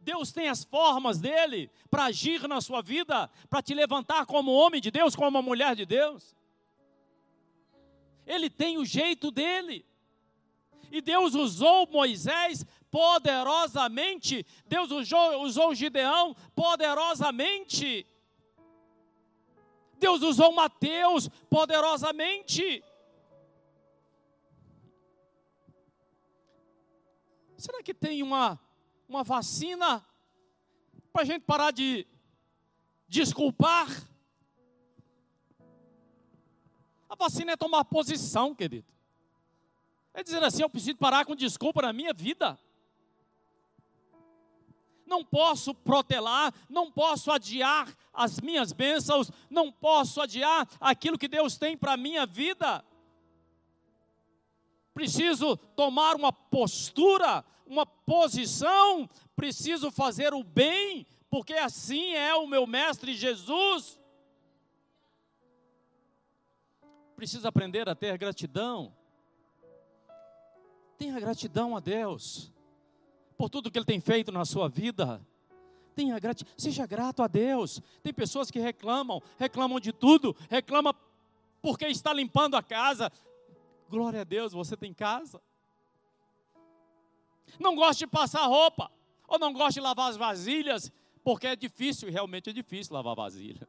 Deus 0.00 0.32
tem 0.32 0.48
as 0.48 0.64
formas 0.64 1.18
dele 1.18 1.70
para 1.90 2.04
agir 2.06 2.46
na 2.48 2.60
sua 2.60 2.82
vida, 2.82 3.30
para 3.48 3.62
te 3.62 3.74
levantar 3.74 4.26
como 4.26 4.52
homem 4.52 4.80
de 4.80 4.90
Deus, 4.90 5.14
como 5.14 5.42
mulher 5.42 5.74
de 5.74 5.84
Deus. 5.84 6.34
Ele 8.26 8.48
tem 8.48 8.78
o 8.78 8.84
jeito 8.84 9.30
dele. 9.30 9.84
E 10.90 11.00
Deus 11.00 11.34
usou 11.34 11.88
Moisés 11.90 12.66
poderosamente. 12.90 14.44
Deus 14.66 14.90
usou, 14.90 15.42
usou 15.42 15.74
Gideão 15.74 16.36
poderosamente. 16.54 18.06
Deus 19.98 20.20
usou 20.20 20.52
Mateus 20.52 21.28
poderosamente. 21.48 22.84
Será 27.62 27.80
que 27.80 27.94
tem 27.94 28.24
uma, 28.24 28.58
uma 29.08 29.22
vacina 29.22 30.04
para 31.12 31.22
a 31.22 31.24
gente 31.24 31.42
parar 31.42 31.70
de 31.70 32.04
desculpar? 33.06 33.86
A 37.08 37.14
vacina 37.14 37.52
é 37.52 37.56
tomar 37.56 37.84
posição, 37.84 38.52
querido. 38.52 38.88
É 40.12 40.24
dizer 40.24 40.42
assim: 40.42 40.62
eu 40.62 40.68
preciso 40.68 40.96
parar 40.96 41.24
com 41.24 41.36
desculpa 41.36 41.82
na 41.82 41.92
minha 41.92 42.12
vida 42.12 42.58
não 45.12 45.22
posso 45.22 45.74
protelar, 45.74 46.54
não 46.70 46.90
posso 46.90 47.30
adiar 47.30 47.86
as 48.14 48.40
minhas 48.40 48.72
bênçãos, 48.72 49.30
não 49.50 49.70
posso 49.70 50.22
adiar 50.22 50.66
aquilo 50.80 51.18
que 51.18 51.28
Deus 51.28 51.58
tem 51.58 51.76
para 51.76 51.92
a 51.92 51.96
minha 51.98 52.24
vida. 52.24 52.82
Preciso 54.94 55.56
tomar 55.56 56.14
uma 56.16 56.32
postura, 56.32 57.44
uma 57.66 57.86
posição, 57.86 59.08
preciso 59.34 59.90
fazer 59.90 60.34
o 60.34 60.44
bem, 60.44 61.06
porque 61.30 61.54
assim 61.54 62.12
é 62.12 62.34
o 62.34 62.46
meu 62.46 62.66
Mestre 62.66 63.14
Jesus. 63.14 63.98
Preciso 67.16 67.48
aprender 67.48 67.88
a 67.88 67.94
ter 67.94 68.18
gratidão. 68.18 68.94
Tenha 70.98 71.18
gratidão 71.18 71.76
a 71.76 71.80
Deus 71.80 72.52
por 73.36 73.48
tudo 73.48 73.70
que 73.70 73.78
Ele 73.78 73.86
tem 73.86 74.00
feito 74.00 74.30
na 74.30 74.44
sua 74.44 74.68
vida. 74.68 75.20
Tenha 75.94 76.18
gratidão, 76.18 76.52
seja 76.56 76.86
grato 76.86 77.22
a 77.22 77.26
Deus. 77.26 77.80
Tem 78.02 78.12
pessoas 78.12 78.50
que 78.50 78.58
reclamam, 78.58 79.22
reclamam 79.38 79.80
de 79.80 79.92
tudo, 79.92 80.36
reclamam 80.50 80.94
porque 81.60 81.86
está 81.86 82.12
limpando 82.12 82.56
a 82.56 82.62
casa. 82.62 83.10
Glória 83.92 84.22
a 84.22 84.24
Deus, 84.24 84.54
você 84.54 84.74
tem 84.74 84.94
casa. 84.94 85.38
Não 87.60 87.76
gosta 87.76 87.98
de 87.98 88.06
passar 88.06 88.46
roupa. 88.46 88.90
Ou 89.28 89.38
não 89.38 89.52
gosta 89.52 89.74
de 89.74 89.80
lavar 89.80 90.08
as 90.08 90.16
vasilhas, 90.16 90.90
porque 91.22 91.46
é 91.46 91.54
difícil, 91.54 92.10
realmente 92.10 92.48
é 92.48 92.54
difícil 92.54 92.94
lavar 92.94 93.14
vasilha. 93.14 93.68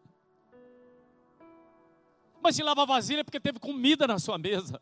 Mas 2.42 2.56
se 2.56 2.63
lava 2.63 2.86
vasilha 2.86 3.20
é 3.20 3.24
porque 3.25 3.38
teve 3.38 3.60
comida 3.60 4.08
na 4.08 4.18
sua 4.18 4.38
mesa. 4.38 4.82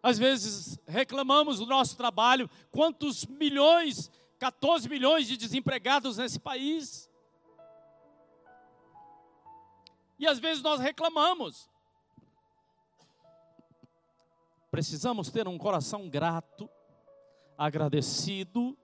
Às 0.00 0.16
vezes 0.16 0.78
reclamamos 0.86 1.58
do 1.58 1.66
nosso 1.66 1.96
trabalho, 1.96 2.48
quantos 2.70 3.26
milhões, 3.26 4.12
14 4.38 4.88
milhões 4.88 5.26
de 5.26 5.36
desempregados 5.36 6.18
nesse 6.18 6.38
país. 6.38 7.07
E 10.18 10.26
às 10.26 10.38
vezes 10.38 10.62
nós 10.62 10.80
reclamamos. 10.80 11.68
Precisamos 14.70 15.30
ter 15.30 15.48
um 15.48 15.56
coração 15.56 16.08
grato, 16.08 16.68
agradecido 17.56 18.76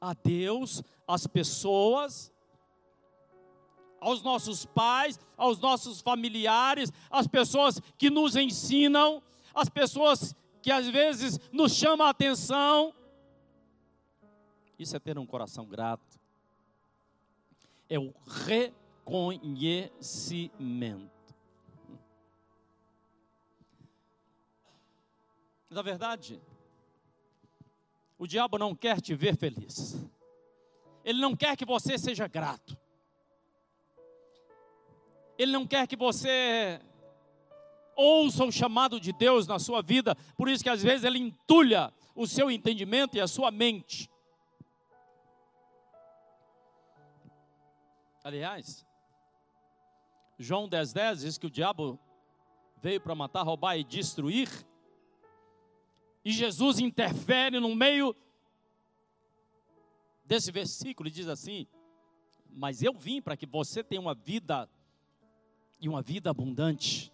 a 0.00 0.14
Deus, 0.14 0.82
às 1.06 1.26
pessoas, 1.26 2.32
aos 4.00 4.22
nossos 4.22 4.64
pais, 4.66 5.18
aos 5.36 5.58
nossos 5.60 6.00
familiares, 6.00 6.92
às 7.10 7.26
pessoas 7.26 7.80
que 7.96 8.10
nos 8.10 8.36
ensinam, 8.36 9.22
às 9.54 9.68
pessoas 9.68 10.34
que 10.60 10.70
às 10.70 10.88
vezes 10.88 11.38
nos 11.52 11.74
chamam 11.74 12.06
a 12.06 12.10
atenção. 12.10 12.94
Isso 14.78 14.96
é 14.96 14.98
ter 15.00 15.18
um 15.18 15.26
coração 15.26 15.66
grato. 15.66 16.20
É 17.88 17.98
o 17.98 18.12
reconhecimento. 19.04 21.10
Na 25.68 25.82
verdade, 25.82 26.40
o 28.18 28.26
diabo 28.26 28.56
não 28.58 28.74
quer 28.74 29.00
te 29.00 29.14
ver 29.14 29.36
feliz. 29.36 29.96
Ele 31.04 31.20
não 31.20 31.34
quer 31.34 31.56
que 31.56 31.64
você 31.64 31.98
seja 31.98 32.28
grato. 32.28 32.78
Ele 35.38 35.50
não 35.50 35.66
quer 35.66 35.88
que 35.88 35.96
você 35.96 36.78
ouça 37.96 38.44
o 38.44 38.52
chamado 38.52 39.00
de 39.00 39.12
Deus 39.12 39.46
na 39.46 39.58
sua 39.58 39.82
vida. 39.82 40.14
Por 40.36 40.48
isso 40.48 40.62
que 40.62 40.70
às 40.70 40.82
vezes 40.82 41.04
ele 41.04 41.18
entulha 41.18 41.92
o 42.14 42.26
seu 42.26 42.50
entendimento 42.50 43.16
e 43.16 43.20
a 43.20 43.26
sua 43.26 43.50
mente. 43.50 44.10
Aliás, 48.22 48.86
João 50.42 50.68
10,10 50.68 50.92
10 50.92 51.20
diz 51.20 51.38
que 51.38 51.46
o 51.46 51.50
diabo 51.50 51.98
veio 52.82 53.00
para 53.00 53.14
matar, 53.14 53.42
roubar 53.42 53.76
e 53.76 53.84
destruir. 53.84 54.48
E 56.24 56.32
Jesus 56.32 56.80
interfere 56.80 57.60
no 57.60 57.74
meio 57.74 58.14
desse 60.24 60.50
versículo 60.50 61.08
e 61.08 61.12
diz 61.12 61.28
assim: 61.28 61.66
Mas 62.50 62.82
eu 62.82 62.92
vim 62.92 63.22
para 63.22 63.36
que 63.36 63.46
você 63.46 63.84
tenha 63.84 64.00
uma 64.00 64.14
vida 64.14 64.68
e 65.80 65.88
uma 65.88 66.02
vida 66.02 66.30
abundante. 66.30 67.12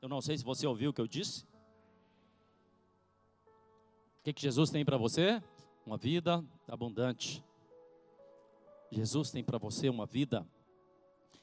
Eu 0.00 0.08
não 0.08 0.20
sei 0.20 0.36
se 0.36 0.44
você 0.44 0.66
ouviu 0.66 0.90
o 0.90 0.92
que 0.92 1.00
eu 1.00 1.08
disse. 1.08 1.44
O 4.20 4.24
que, 4.24 4.32
que 4.32 4.42
Jesus 4.42 4.70
tem 4.70 4.84
para 4.84 4.98
você? 4.98 5.42
Uma 5.86 5.96
vida 5.96 6.44
abundante. 6.66 7.42
Jesus 8.90 9.30
tem 9.30 9.44
para 9.44 9.58
você 9.58 9.88
uma 9.88 10.06
vida, 10.06 10.46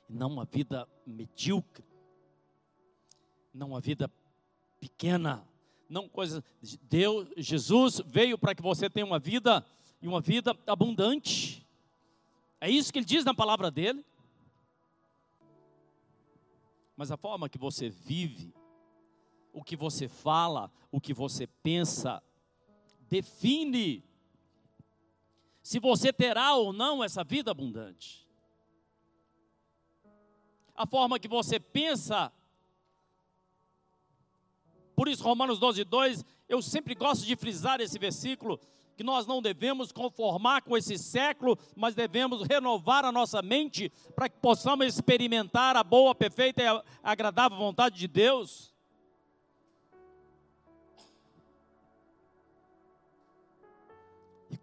não 0.09 0.31
uma 0.31 0.45
vida 0.45 0.87
medíocre, 1.05 1.83
não 3.53 3.69
uma 3.69 3.81
vida 3.81 4.11
pequena, 4.79 5.47
não 5.89 6.09
coisa. 6.09 6.43
Deus, 6.83 7.29
Jesus 7.37 8.01
veio 8.05 8.37
para 8.37 8.55
que 8.55 8.61
você 8.61 8.89
tenha 8.89 9.05
uma 9.05 9.19
vida 9.19 9.65
e 10.01 10.07
uma 10.07 10.21
vida 10.21 10.57
abundante. 10.65 11.65
É 12.59 12.69
isso 12.69 12.91
que 12.91 12.99
ele 12.99 13.05
diz 13.05 13.23
na 13.23 13.33
palavra 13.33 13.69
dele. 13.69 14.03
Mas 16.97 17.11
a 17.11 17.17
forma 17.17 17.49
que 17.49 17.57
você 17.57 17.89
vive, 17.89 18.53
o 19.53 19.63
que 19.63 19.75
você 19.75 20.07
fala, 20.07 20.71
o 20.91 20.99
que 20.99 21.13
você 21.13 21.45
pensa, 21.45 22.23
define 23.09 24.03
se 25.65 25.79
você 25.79 26.13
terá 26.13 26.53
ou 26.53 26.71
não 26.71 27.03
essa 27.03 27.23
vida 27.23 27.49
abundante. 27.49 28.23
A 30.75 30.85
forma 30.85 31.17
que 31.17 31.27
você 31.27 31.59
pensa 31.59 32.31
por 34.95 35.07
isso, 35.07 35.23
Romanos 35.23 35.57
12, 35.57 35.83
2, 35.83 36.23
eu 36.47 36.61
sempre 36.61 36.93
gosto 36.93 37.25
de 37.25 37.35
frisar 37.35 37.81
esse 37.81 37.97
versículo, 37.97 38.59
que 38.95 39.03
nós 39.03 39.25
não 39.25 39.41
devemos 39.41 39.91
conformar 39.91 40.61
com 40.61 40.77
esse 40.77 40.99
século, 40.99 41.57
mas 41.75 41.95
devemos 41.95 42.43
renovar 42.43 43.03
a 43.03 43.11
nossa 43.11 43.41
mente 43.41 43.91
para 44.15 44.29
que 44.29 44.37
possamos 44.37 44.85
experimentar 44.85 45.75
a 45.75 45.83
boa, 45.83 46.13
perfeita 46.13 46.61
e 46.61 46.83
agradável 47.03 47.57
vontade 47.57 47.97
de 47.97 48.07
Deus. 48.07 48.74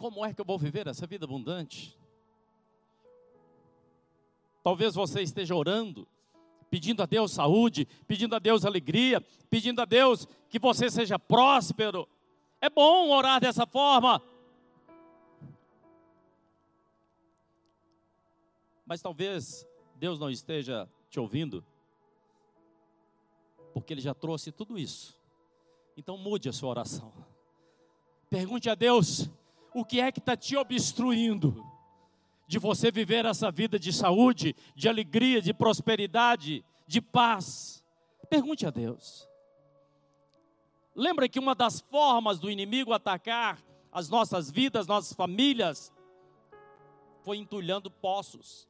Como 0.03 0.27
é 0.27 0.35
que 0.35 0.41
eu 0.41 0.45
vou 0.45 0.59
viver 0.59 0.89
essa 0.89 1.07
vida 1.07 1.27
abundante? 1.27 1.97
Talvez 4.61 4.97
você 4.97 5.23
esteja 5.23 5.55
orando, 5.55 6.09
pedindo 6.69 7.05
a 7.05 7.07
Deus 7.07 7.31
saúde, 7.31 7.87
pedindo 8.05 8.35
a 8.35 8.41
Deus 8.41 8.65
alegria, 8.65 9.21
pedindo 9.49 9.81
a 9.81 9.85
Deus 9.85 10.27
que 10.49 10.59
você 10.59 10.91
seja 10.91 11.21
próspero. 11.21 12.09
É 12.61 12.69
bom 12.69 13.11
orar 13.11 13.41
dessa 13.41 13.65
forma. 13.65 14.21
Mas 18.85 19.01
talvez 19.01 19.65
Deus 19.95 20.19
não 20.19 20.29
esteja 20.29 20.91
te 21.09 21.21
ouvindo, 21.21 21.65
porque 23.73 23.95
Ele 23.95 24.01
já 24.01 24.15
trouxe 24.15 24.51
tudo 24.51 24.77
isso. 24.77 25.17
Então 25.97 26.19
mude 26.19 26.49
a 26.49 26.53
sua 26.53 26.71
oração. 26.71 27.13
Pergunte 28.29 28.69
a 28.69 28.75
Deus 28.75 29.31
o 29.75 29.85
que 29.85 30.01
é 30.01 30.13
que 30.13 30.19
está 30.19 30.37
te 30.37 30.57
obstruindo 30.57 31.65
de 32.47 32.59
você 32.59 32.91
viver 32.91 33.25
essa 33.25 33.51
vida 33.51 33.79
de 33.79 33.93
saúde, 33.93 34.55
de 34.75 34.89
alegria, 34.89 35.41
de 35.41 35.55
prosperidade, 35.55 36.65
de 36.87 37.01
paz. 37.01 37.83
Pergunte 38.29 38.67
a 38.67 38.71
Deus. 38.71 39.29
Lembra 40.95 41.29
que 41.29 41.39
uma 41.39 41.55
das 41.55 41.81
formas 41.81 42.39
do 42.39 42.51
inimigo 42.51 42.93
atacar 42.93 43.59
as 43.91 44.11
nossas 44.11 44.51
vidas, 44.51 44.87
nossas 44.87 45.15
famílias, 45.15 45.91
foi 47.23 47.39
entulhando 47.39 47.91
poços. 47.91 48.69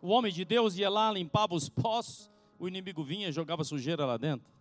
O 0.00 0.08
homem 0.08 0.32
de 0.32 0.44
Deus 0.44 0.76
ia 0.76 0.88
lá, 0.88 1.12
limpava 1.12 1.54
os 1.54 1.68
poços, 1.68 2.30
o 2.58 2.68
inimigo 2.68 3.02
vinha 3.02 3.28
e 3.28 3.32
jogava 3.32 3.64
sujeira 3.64 4.06
lá 4.06 4.16
dentro 4.16 4.59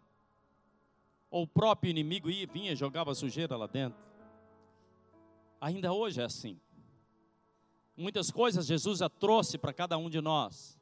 ou 1.30 1.44
o 1.44 1.48
próprio 1.48 1.90
inimigo 1.90 2.30
ia, 2.30 2.48
vinha 2.48 2.72
e 2.72 2.76
jogava 2.76 3.14
sujeira 3.14 3.56
lá 3.56 3.68
dentro. 3.68 4.00
Ainda 5.62 5.94
hoje 5.94 6.22
é 6.22 6.24
assim. 6.24 6.60
Muitas 7.96 8.32
coisas 8.32 8.66
Jesus 8.66 9.00
já 9.00 9.10
trouxe 9.10 9.58
para 9.58 9.74
cada 9.74 9.98
um 9.98 10.10
de 10.10 10.22
nós, 10.22 10.80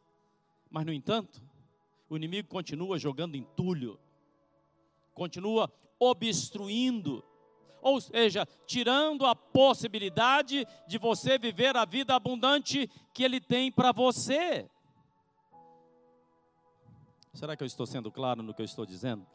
mas 0.70 0.86
no 0.86 0.94
entanto, 0.94 1.42
o 2.10 2.16
inimigo 2.16 2.48
continua 2.48 3.00
jogando 3.00 3.36
entulho, 3.36 4.00
continua 5.14 5.72
obstruindo, 6.00 7.24
ou 7.82 8.00
seja, 8.00 8.46
tirando 8.68 9.26
a 9.26 9.36
possibilidade 9.36 10.66
de 10.88 10.98
você 10.98 11.40
viver 11.40 11.76
a 11.76 11.86
vida 11.86 12.16
abundante 12.16 12.88
que 13.14 13.24
ele 13.24 13.42
tem 13.42 13.72
para 13.72 13.92
você. 13.92 14.70
Será 17.34 17.56
que 17.56 17.64
eu 17.64 17.68
estou 17.68 17.86
sendo 17.86 18.12
claro 18.12 18.44
no 18.44 18.54
que 18.54 18.62
eu 18.62 18.66
estou 18.66 18.86
dizendo? 18.86 19.26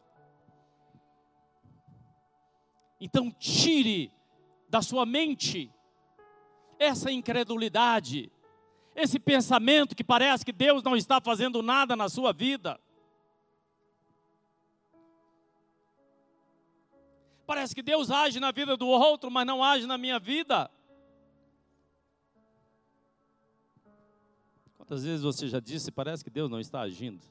Então, 3.03 3.29
tire 3.29 4.13
da 4.69 4.81
sua 4.81 5.05
mente 5.05 5.69
essa 6.79 7.11
incredulidade, 7.11 8.31
esse 8.95 9.19
pensamento 9.19 9.93
que 9.93 10.05
parece 10.05 10.45
que 10.45 10.53
Deus 10.53 10.81
não 10.81 10.95
está 10.95 11.19
fazendo 11.19 11.61
nada 11.61 11.97
na 11.97 12.07
sua 12.07 12.31
vida. 12.31 12.79
Parece 17.45 17.75
que 17.75 17.83
Deus 17.83 18.09
age 18.09 18.39
na 18.39 18.53
vida 18.53 18.77
do 18.77 18.87
outro, 18.87 19.29
mas 19.29 19.45
não 19.45 19.61
age 19.61 19.85
na 19.85 19.97
minha 19.97 20.17
vida. 20.17 20.71
Quantas 24.77 25.03
vezes 25.03 25.23
você 25.23 25.49
já 25.49 25.59
disse, 25.59 25.91
parece 25.91 26.23
que 26.23 26.29
Deus 26.29 26.49
não 26.49 26.61
está 26.61 26.79
agindo? 26.79 27.25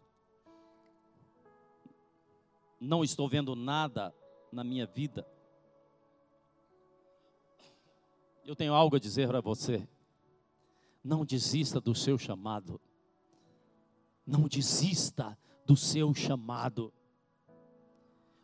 Não 2.78 3.02
estou 3.02 3.26
vendo 3.26 3.56
nada 3.56 4.14
na 4.52 4.62
minha 4.62 4.84
vida. 4.84 5.26
Eu 8.44 8.56
tenho 8.56 8.74
algo 8.74 8.96
a 8.96 8.98
dizer 8.98 9.28
para 9.28 9.40
você. 9.40 9.86
Não 11.02 11.24
desista 11.24 11.80
do 11.80 11.94
seu 11.94 12.18
chamado. 12.18 12.80
Não 14.26 14.48
desista 14.48 15.38
do 15.64 15.76
seu 15.76 16.12
chamado. 16.12 16.92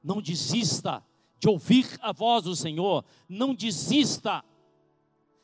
Não 0.03 0.23
desista 0.23 1.05
de 1.39 1.49
ouvir 1.49 1.99
a 2.01 2.13
voz 2.13 2.45
do 2.45 2.55
Senhor. 2.55 3.05
Não 3.29 3.55
desista. 3.55 4.45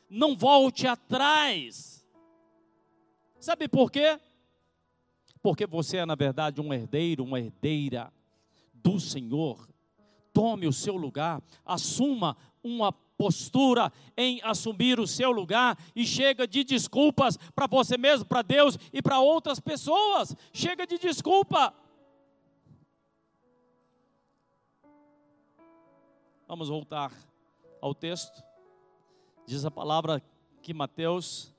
Não 0.09 0.35
volte 0.35 0.87
atrás. 0.87 2.05
Sabe 3.39 3.67
por 3.67 3.91
quê? 3.91 4.19
Porque 5.41 5.67
você 5.67 5.97
é, 5.97 6.05
na 6.05 6.15
verdade, 6.15 6.61
um 6.61 6.73
herdeiro, 6.73 7.23
uma 7.23 7.39
herdeira 7.39 8.11
do 8.73 8.99
Senhor. 8.99 9.67
Tome 10.33 10.67
o 10.67 10.73
seu 10.73 10.95
lugar, 10.95 11.41
assuma 11.63 12.35
uma 12.63 12.91
postura 13.17 13.91
em 14.17 14.41
assumir 14.43 14.99
o 14.99 15.07
seu 15.07 15.31
lugar 15.31 15.77
e 15.95 16.05
chega 16.05 16.47
de 16.47 16.63
desculpas 16.63 17.37
para 17.55 17.67
você 17.67 17.97
mesmo, 17.97 18.25
para 18.25 18.41
Deus 18.41 18.77
e 18.91 19.01
para 19.01 19.19
outras 19.19 19.59
pessoas. 19.59 20.35
Chega 20.53 20.85
de 20.85 20.97
desculpa. 20.97 21.73
Vamos 26.47 26.69
voltar 26.69 27.11
ao 27.81 27.93
texto. 27.93 28.43
Diz 29.45 29.65
a 29.65 29.71
palavra 29.71 30.21
que 30.61 30.73
Mateus 30.73 31.53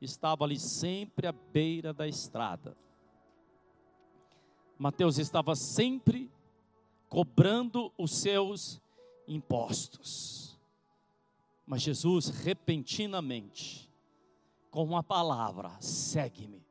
estava 0.00 0.44
ali 0.44 0.58
sempre 0.58 1.26
à 1.26 1.32
beira 1.32 1.92
da 1.92 2.06
estrada. 2.06 2.76
Mateus 4.78 5.18
estava 5.18 5.54
sempre 5.54 6.30
cobrando 7.08 7.90
os 7.96 8.12
seus 8.12 8.80
impostos. 9.26 10.45
Mas 11.66 11.82
Jesus, 11.82 12.28
repentinamente, 12.28 13.90
com 14.70 14.84
uma 14.84 15.02
palavra, 15.02 15.70
segue-me. 15.80 16.64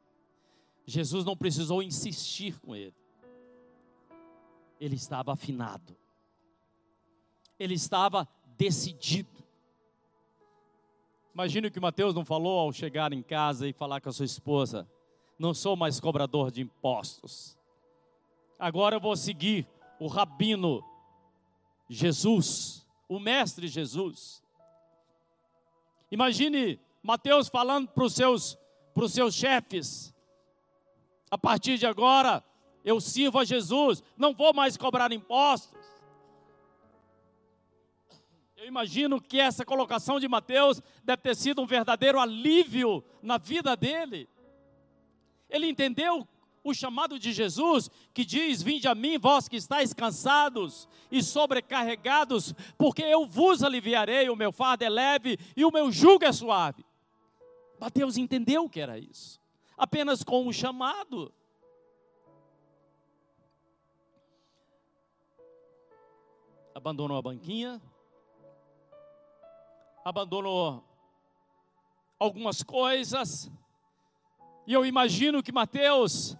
Jesus 0.85 1.25
não 1.25 1.35
precisou 1.35 1.83
insistir 1.83 2.59
com 2.59 2.75
ele. 2.75 2.93
Ele 4.79 4.95
estava 4.95 5.33
afinado. 5.33 5.95
Ele 7.59 7.73
estava 7.73 8.27
decidido. 8.57 9.43
Imagine 11.33 11.67
o 11.67 11.71
que 11.71 11.79
Mateus 11.79 12.13
não 12.13 12.23
falou 12.23 12.59
ao 12.59 12.71
chegar 12.71 13.11
em 13.11 13.21
casa 13.21 13.67
e 13.67 13.73
falar 13.73 13.99
com 13.99 14.07
a 14.07 14.13
sua 14.13 14.25
esposa: 14.25 14.87
Não 15.37 15.53
sou 15.53 15.75
mais 15.75 15.99
cobrador 15.99 16.51
de 16.51 16.61
impostos. 16.61 17.57
Agora 18.57 18.95
eu 18.95 19.01
vou 19.01 19.15
seguir 19.17 19.67
o 19.99 20.07
rabino 20.07 20.83
Jesus, 21.89 22.85
o 23.09 23.19
mestre 23.19 23.67
Jesus. 23.67 24.44
Imagine 26.15 26.79
Mateus 27.03 27.49
falando 27.49 27.89
para 27.89 28.05
os 28.05 28.13
seus, 28.13 28.57
para 28.93 29.03
os 29.03 29.11
seus 29.11 29.35
chefes: 29.35 30.15
a 31.29 31.37
partir 31.37 31.77
de 31.77 31.85
agora 31.85 32.41
eu 32.85 33.01
sirvo 33.01 33.37
a 33.37 33.43
Jesus, 33.43 34.01
não 34.15 34.33
vou 34.33 34.53
mais 34.53 34.77
cobrar 34.77 35.11
impostos. 35.11 35.77
Eu 38.55 38.65
imagino 38.65 39.19
que 39.19 39.41
essa 39.41 39.65
colocação 39.65 40.17
de 40.17 40.29
Mateus 40.29 40.81
deve 41.03 41.21
ter 41.21 41.35
sido 41.35 41.61
um 41.61 41.67
verdadeiro 41.67 42.17
alívio 42.17 43.03
na 43.21 43.37
vida 43.37 43.75
dele. 43.75 44.29
Ele 45.49 45.67
entendeu 45.67 46.25
o 46.65 46.73
chamado 46.73 47.19
de 47.19 47.31
Jesus, 47.31 47.91
que 48.11 48.25
diz: 48.25 48.63
Vinde 48.63 48.87
a 48.87 48.95
mim, 48.95 49.19
vós 49.19 49.47
que 49.47 49.55
estáis 49.55 49.93
cansados 49.93 50.89
e 51.11 51.21
sobrecarregados, 51.21 52.53
porque 52.75 53.03
eu 53.03 53.27
vos 53.27 53.61
aliviarei, 53.61 54.27
o 54.29 54.35
meu 54.35 54.51
fardo 54.51 54.83
é 54.83 54.89
leve 54.89 55.37
e 55.55 55.63
o 55.63 55.71
meu 55.71 55.91
jugo 55.91 56.25
é 56.25 56.31
suave. 56.31 56.83
Mateus 57.79 58.17
entendeu 58.17 58.63
o 58.63 58.69
que 58.69 58.81
era 58.81 58.97
isso, 58.97 59.39
apenas 59.77 60.23
com 60.23 60.47
o 60.47 60.51
chamado. 60.51 61.31
Abandonou 66.73 67.15
a 67.15 67.21
banquinha, 67.21 67.79
abandonou 70.03 70.83
algumas 72.17 72.63
coisas, 72.63 73.51
e 74.65 74.73
eu 74.73 74.83
imagino 74.83 75.43
que 75.43 75.51
Mateus 75.51 76.35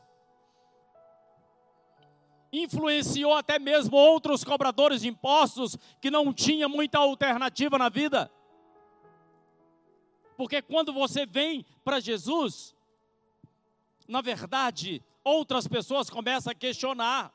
influenciou 2.63 3.33
até 3.33 3.59
mesmo 3.59 3.95
outros 3.95 4.43
cobradores 4.43 5.01
de 5.01 5.07
impostos 5.07 5.77
que 6.01 6.11
não 6.11 6.33
tinham 6.33 6.69
muita 6.69 6.99
alternativa 6.99 7.77
na 7.77 7.89
vida. 7.89 8.31
Porque 10.37 10.61
quando 10.61 10.93
você 10.93 11.25
vem 11.25 11.65
para 11.83 11.99
Jesus, 11.99 12.75
na 14.07 14.21
verdade, 14.21 15.03
outras 15.23 15.67
pessoas 15.67 16.09
começam 16.09 16.51
a 16.51 16.55
questionar. 16.55 17.33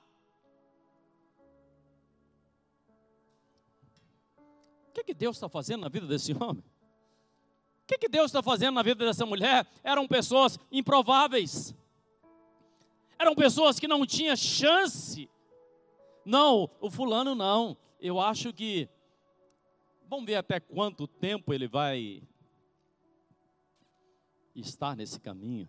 O 4.88 4.92
que, 4.92 5.04
que 5.04 5.14
Deus 5.14 5.36
está 5.36 5.48
fazendo 5.48 5.82
na 5.82 5.88
vida 5.88 6.06
desse 6.06 6.32
homem? 6.32 6.64
O 7.82 7.86
que, 7.86 7.98
que 7.98 8.08
Deus 8.08 8.26
está 8.26 8.42
fazendo 8.42 8.74
na 8.74 8.82
vida 8.82 9.04
dessa 9.04 9.26
mulher? 9.26 9.66
Eram 9.82 10.06
pessoas 10.06 10.58
improváveis 10.70 11.74
eram 13.20 13.34
pessoas 13.34 13.78
que 13.78 13.86
não 13.86 14.06
tinham 14.06 14.34
chance. 14.34 15.28
Não, 16.24 16.70
o 16.80 16.90
fulano 16.90 17.34
não. 17.34 17.76
Eu 18.00 18.18
acho 18.18 18.50
que. 18.50 18.88
Vamos 20.08 20.24
ver 20.24 20.36
até 20.36 20.58
quanto 20.58 21.06
tempo 21.06 21.52
ele 21.52 21.68
vai 21.68 22.22
estar 24.56 24.96
nesse 24.96 25.20
caminho. 25.20 25.68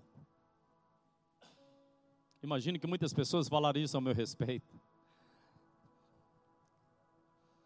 Imagino 2.42 2.80
que 2.80 2.88
muitas 2.88 3.14
pessoas 3.14 3.50
falariam 3.50 3.84
isso 3.84 3.98
ao 3.98 4.02
meu 4.02 4.14
respeito. 4.14 4.80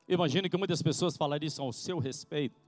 Imagino 0.07 0.49
que 0.49 0.57
muitas 0.57 0.81
pessoas 0.81 1.15
falariam 1.15 1.47
isso 1.47 1.61
ao 1.61 1.71
seu 1.71 1.99
respeito. 1.99 2.59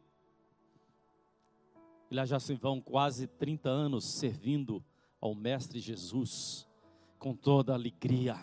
E 2.11 2.15
lá 2.15 2.25
já 2.25 2.39
se 2.39 2.53
vão 2.53 2.79
quase 2.79 3.25
30 3.25 3.69
anos 3.69 4.05
servindo 4.05 4.85
ao 5.19 5.33
Mestre 5.33 5.79
Jesus 5.79 6.67
com 7.17 7.35
toda 7.35 7.73
alegria 7.73 8.37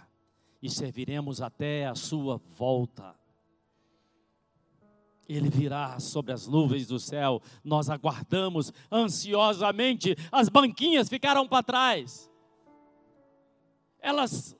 e 0.63 0.71
serviremos 0.71 1.41
até 1.41 1.87
a 1.87 1.95
sua 1.95 2.41
volta. 2.57 3.15
Ele 5.29 5.49
virá 5.49 5.99
sobre 6.01 6.33
as 6.33 6.47
nuvens 6.47 6.87
do 6.87 6.99
céu, 6.99 7.41
nós 7.63 7.89
aguardamos 7.89 8.73
ansiosamente, 8.91 10.17
as 10.31 10.49
banquinhas 10.49 11.09
ficaram 11.09 11.47
para 11.47 11.63
trás. 11.63 12.31
Elas 14.01 14.57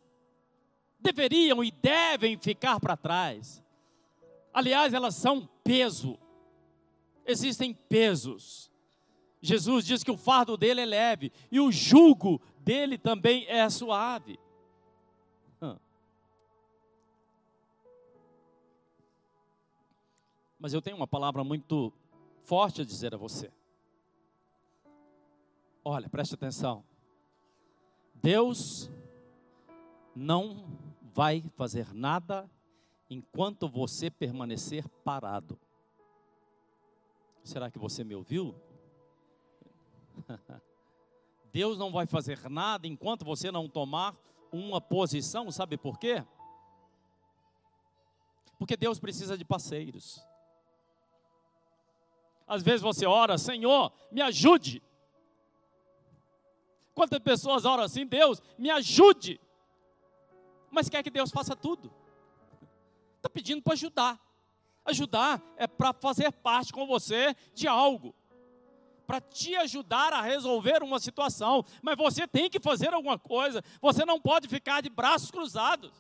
deveriam 1.01 1.63
e 1.63 1.71
devem 1.71 2.39
ficar 2.39 2.81
para 2.81 2.97
trás. 2.97 3.63
Aliás, 4.53 4.95
elas 4.95 5.15
são 5.15 5.49
peso. 5.63 6.19
Existem 7.27 7.75
pesos. 7.75 8.71
Jesus 9.41 9.85
diz 9.85 10.03
que 10.03 10.11
o 10.11 10.17
fardo 10.17 10.57
dele 10.57 10.81
é 10.81 10.87
leve 10.87 11.31
e 11.53 11.61
o 11.61 11.71
jugo 11.71 12.41
dele 12.65 12.97
também 12.97 13.47
é 13.47 13.69
suave. 13.69 14.39
Mas 20.59 20.73
eu 20.73 20.81
tenho 20.81 20.97
uma 20.97 21.07
palavra 21.07 21.45
muito 21.45 21.93
forte 22.43 22.81
a 22.81 22.85
dizer 22.87 23.15
a 23.15 23.19
você. 23.19 23.53
Olha, 25.85 26.09
preste 26.09 26.35
atenção. 26.35 26.83
Deus 28.15 28.91
não 30.17 30.67
vai 31.13 31.45
fazer 31.55 31.93
nada 31.93 32.51
enquanto 33.11 33.69
você 33.69 34.11
permanecer 34.11 34.89
parado. 35.05 35.61
Será 37.43 37.71
que 37.71 37.79
você 37.79 38.03
me 38.03 38.15
ouviu? 38.15 38.55
Deus 41.55 41.79
não 41.79 41.93
vai 41.93 42.05
fazer 42.05 42.51
nada 42.51 42.85
enquanto 42.89 43.25
você 43.25 43.49
não 43.49 43.69
tomar 43.69 44.17
uma 44.51 44.81
posição, 44.81 45.53
sabe 45.53 45.77
por 45.77 46.01
quê? 46.01 46.25
Porque 48.59 48.77
Deus 48.77 48.99
precisa 48.99 49.39
de 49.39 49.45
parceiros. 49.45 50.21
Às 52.45 52.61
vezes 52.61 52.83
você 52.83 53.07
ora, 53.07 53.39
Senhor, 53.39 53.93
me 54.11 54.21
ajude. 54.21 54.83
Quantas 56.93 57.21
pessoas 57.21 57.65
oram 57.65 57.85
assim, 57.85 58.05
Deus, 58.05 58.43
me 58.59 58.69
ajude. 58.71 59.41
Mas 60.73 60.89
quer 60.89 61.05
que 61.05 61.11
Deus 61.11 61.31
faça 61.31 61.55
tudo. 61.55 61.95
Está 63.19 63.31
pedindo 63.31 63.63
para 63.63 63.75
ajudar. 63.75 64.21
Ajudar 64.85 65.41
é 65.57 65.69
para 65.69 65.93
fazer 65.93 66.33
parte 66.33 66.73
com 66.73 66.85
você 66.85 67.33
de 67.55 67.69
algo 67.69 68.13
para 69.07 69.21
te 69.21 69.55
ajudar 69.57 70.13
a 70.13 70.21
resolver 70.21 70.83
uma 70.83 70.99
situação, 70.99 71.65
mas 71.83 71.97
você 71.97 72.27
tem 72.27 72.49
que 72.49 72.61
fazer 72.61 72.93
alguma 72.93 73.19
coisa, 73.19 73.63
você 73.81 74.05
não 74.05 74.21
pode 74.21 74.49
ficar 74.49 74.81
de 74.81 74.89
braços 74.89 75.31
cruzados. 75.31 75.93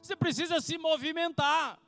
Você 0.00 0.14
precisa 0.14 0.60
se 0.60 0.78
movimentar. 0.78 1.78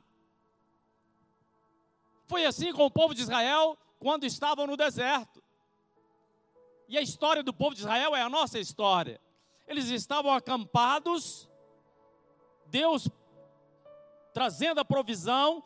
Foi 2.25 2.45
assim 2.45 2.71
com 2.73 2.85
o 2.85 2.91
povo 2.91 3.13
de 3.13 3.21
Israel 3.21 3.77
quando 3.97 4.25
estavam 4.25 4.67
no 4.67 4.75
deserto. 4.75 5.41
E 6.87 6.97
a 6.97 7.01
história 7.01 7.43
do 7.43 7.53
povo 7.53 7.75
de 7.75 7.81
Israel 7.81 8.15
é 8.15 8.21
a 8.21 8.29
nossa 8.29 8.59
história. 8.59 9.21
Eles 9.67 9.89
estavam 9.89 10.33
acampados, 10.33 11.49
Deus 12.65 13.07
trazendo 14.33 14.79
a 14.79 14.85
provisão, 14.85 15.63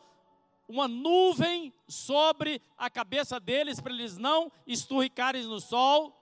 uma 0.68 0.88
nuvem 0.88 1.72
sobre 1.86 2.60
a 2.76 2.88
cabeça 2.88 3.38
deles 3.38 3.80
para 3.80 3.92
eles 3.92 4.16
não 4.16 4.50
esturricarem 4.66 5.44
no 5.44 5.60
sol. 5.60 6.20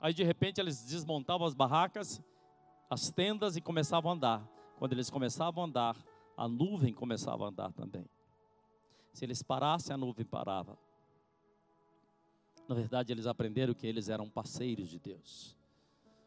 Aí 0.00 0.14
de 0.14 0.22
repente 0.22 0.60
eles 0.60 0.84
desmontavam 0.84 1.46
as 1.46 1.54
barracas, 1.54 2.22
as 2.88 3.10
tendas 3.10 3.56
e 3.56 3.60
começavam 3.60 4.12
a 4.12 4.14
andar. 4.14 4.48
Quando 4.78 4.92
eles 4.92 5.10
começavam 5.10 5.64
a 5.64 5.66
andar, 5.66 5.96
a 6.36 6.46
nuvem 6.46 6.94
começava 6.94 7.44
a 7.44 7.48
andar 7.48 7.72
também. 7.72 8.08
Se 9.12 9.24
eles 9.24 9.42
parassem, 9.42 9.92
a 9.92 9.96
nuvem 9.96 10.24
parava. 10.24 10.78
Na 12.68 12.74
verdade, 12.74 13.12
eles 13.12 13.26
aprenderam 13.26 13.74
que 13.74 13.86
eles 13.86 14.08
eram 14.08 14.28
parceiros 14.28 14.88
de 14.88 14.98
Deus. 15.00 15.56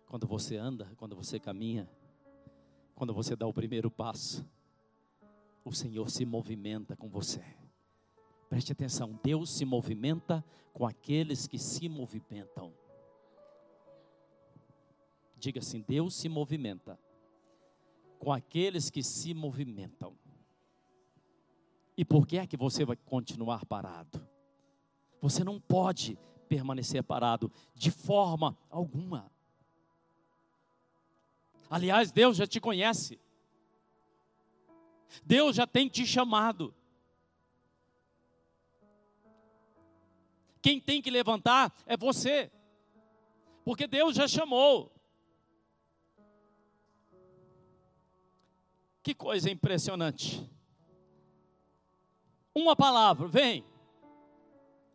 Quando 0.07 0.27
você 0.27 0.57
anda, 0.57 0.91
quando 0.97 1.15
você 1.15 1.39
caminha, 1.39 1.89
quando 3.01 3.15
você 3.15 3.35
dá 3.35 3.47
o 3.47 3.53
primeiro 3.53 3.89
passo, 3.89 4.47
o 5.65 5.73
Senhor 5.73 6.07
se 6.11 6.23
movimenta 6.23 6.95
com 6.95 7.09
você. 7.09 7.43
Preste 8.47 8.73
atenção, 8.73 9.19
Deus 9.23 9.49
se 9.49 9.65
movimenta 9.65 10.45
com 10.71 10.85
aqueles 10.85 11.47
que 11.47 11.57
se 11.57 11.89
movimentam. 11.89 12.71
Diga 15.35 15.61
assim: 15.61 15.83
Deus 15.87 16.13
se 16.13 16.29
movimenta 16.29 16.99
com 18.19 18.31
aqueles 18.31 18.91
que 18.91 19.01
se 19.01 19.33
movimentam. 19.33 20.15
E 21.97 22.05
por 22.05 22.27
que 22.27 22.37
é 22.37 22.45
que 22.45 22.55
você 22.55 22.85
vai 22.85 22.97
continuar 22.97 23.65
parado? 23.65 24.23
Você 25.19 25.43
não 25.43 25.59
pode 25.59 26.19
permanecer 26.47 27.01
parado 27.01 27.51
de 27.73 27.89
forma 27.89 28.55
alguma. 28.69 29.30
Aliás, 31.71 32.11
Deus 32.11 32.35
já 32.35 32.45
te 32.45 32.59
conhece. 32.59 33.17
Deus 35.23 35.55
já 35.55 35.65
tem 35.65 35.87
te 35.87 36.05
chamado. 36.05 36.75
Quem 40.61 40.81
tem 40.81 41.01
que 41.01 41.09
levantar 41.09 41.73
é 41.85 41.95
você. 41.95 42.51
Porque 43.63 43.87
Deus 43.87 44.17
já 44.17 44.27
chamou. 44.27 44.91
Que 49.01 49.15
coisa 49.15 49.49
impressionante. 49.49 50.45
Uma 52.53 52.75
palavra, 52.75 53.29
vem. 53.29 53.63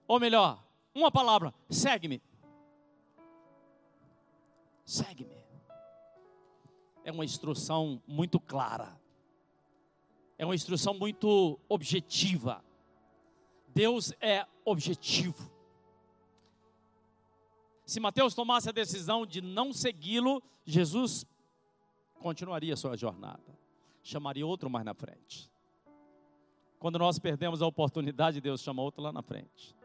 Ou 0.06 0.20
melhor, 0.20 0.62
uma 0.94 1.10
palavra, 1.10 1.54
segue-me. 1.70 2.22
Segue-me 4.84 5.35
é 7.06 7.12
uma 7.12 7.24
instrução 7.24 8.02
muito 8.04 8.40
clara, 8.40 9.00
é 10.36 10.44
uma 10.44 10.56
instrução 10.56 10.92
muito 10.92 11.56
objetiva. 11.68 12.64
Deus 13.68 14.12
é 14.20 14.44
objetivo. 14.64 15.48
Se 17.84 18.00
Mateus 18.00 18.34
tomasse 18.34 18.68
a 18.68 18.72
decisão 18.72 19.24
de 19.24 19.40
não 19.40 19.72
segui-lo, 19.72 20.42
Jesus 20.64 21.24
continuaria 22.18 22.76
sua 22.76 22.96
jornada, 22.96 23.56
chamaria 24.02 24.44
outro 24.44 24.68
mais 24.68 24.84
na 24.84 24.92
frente. 24.92 25.48
Quando 26.80 26.98
nós 26.98 27.20
perdemos 27.20 27.62
a 27.62 27.68
oportunidade, 27.68 28.40
Deus 28.40 28.62
chama 28.62 28.82
outro 28.82 29.00
lá 29.00 29.12
na 29.12 29.22
frente. 29.22 29.76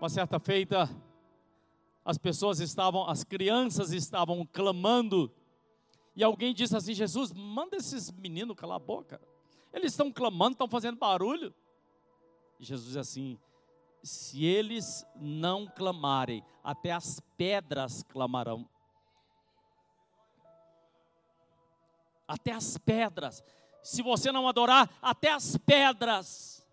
Uma 0.00 0.08
certa 0.08 0.40
feita, 0.40 0.88
as 2.02 2.16
pessoas 2.16 2.58
estavam, 2.58 3.06
as 3.06 3.22
crianças 3.22 3.92
estavam 3.92 4.46
clamando 4.50 5.30
e 6.14 6.22
alguém 6.22 6.54
disse 6.54 6.76
assim: 6.76 6.94
Jesus, 6.94 7.32
manda 7.32 7.76
esses 7.76 8.10
meninos 8.10 8.56
calar 8.56 8.76
a 8.76 8.80
boca. 8.80 9.20
Eles 9.72 9.92
estão 9.92 10.12
clamando, 10.12 10.52
estão 10.52 10.68
fazendo 10.68 10.98
barulho. 10.98 11.54
E 12.60 12.64
Jesus 12.64 12.88
diz 12.88 12.96
assim: 12.96 13.38
se 14.02 14.44
eles 14.44 15.06
não 15.16 15.66
clamarem, 15.66 16.44
até 16.62 16.92
as 16.92 17.20
pedras 17.36 18.02
clamarão. 18.02 18.68
Até 22.28 22.52
as 22.52 22.76
pedras. 22.78 23.42
Se 23.82 24.02
você 24.02 24.30
não 24.30 24.46
adorar, 24.46 24.90
até 25.00 25.32
as 25.32 25.56
pedras. 25.56 26.66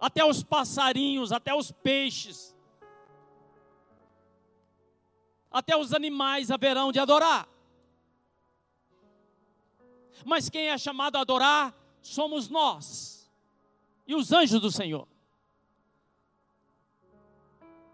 Até 0.00 0.24
os 0.24 0.42
passarinhos, 0.42 1.32
até 1.32 1.54
os 1.54 1.72
peixes 1.72 2.53
até 5.54 5.76
os 5.76 5.94
animais 5.94 6.50
haverão 6.50 6.90
de 6.90 6.98
adorar. 6.98 7.48
Mas 10.26 10.50
quem 10.50 10.68
é 10.68 10.76
chamado 10.76 11.14
a 11.14 11.20
adorar 11.20 11.72
somos 12.02 12.48
nós 12.48 13.30
e 14.04 14.16
os 14.16 14.32
anjos 14.32 14.60
do 14.60 14.68
Senhor. 14.68 15.06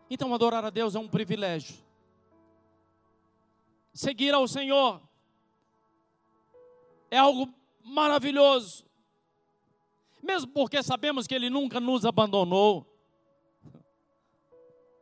Então, 0.08 0.32
adorar 0.34 0.64
a 0.64 0.70
Deus 0.70 0.94
é 0.94 0.98
um 0.98 1.06
privilégio. 1.06 1.76
Seguir 3.92 4.32
ao 4.32 4.48
Senhor 4.48 4.98
é 7.10 7.18
algo 7.18 7.52
maravilhoso. 7.84 8.86
Mesmo 10.22 10.50
porque 10.50 10.82
sabemos 10.82 11.26
que 11.26 11.34
Ele 11.34 11.50
nunca 11.50 11.78
nos 11.78 12.06
abandonou. 12.06 12.86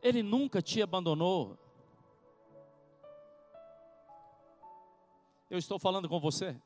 Ele 0.03 0.25
nunca 0.25 0.61
te 0.61 0.83
abandonou. 0.83 1.57
Eu 5.51 5.59
estou 5.59 5.79
falando 5.79 6.09
com 6.09 6.21
você. 6.21 6.61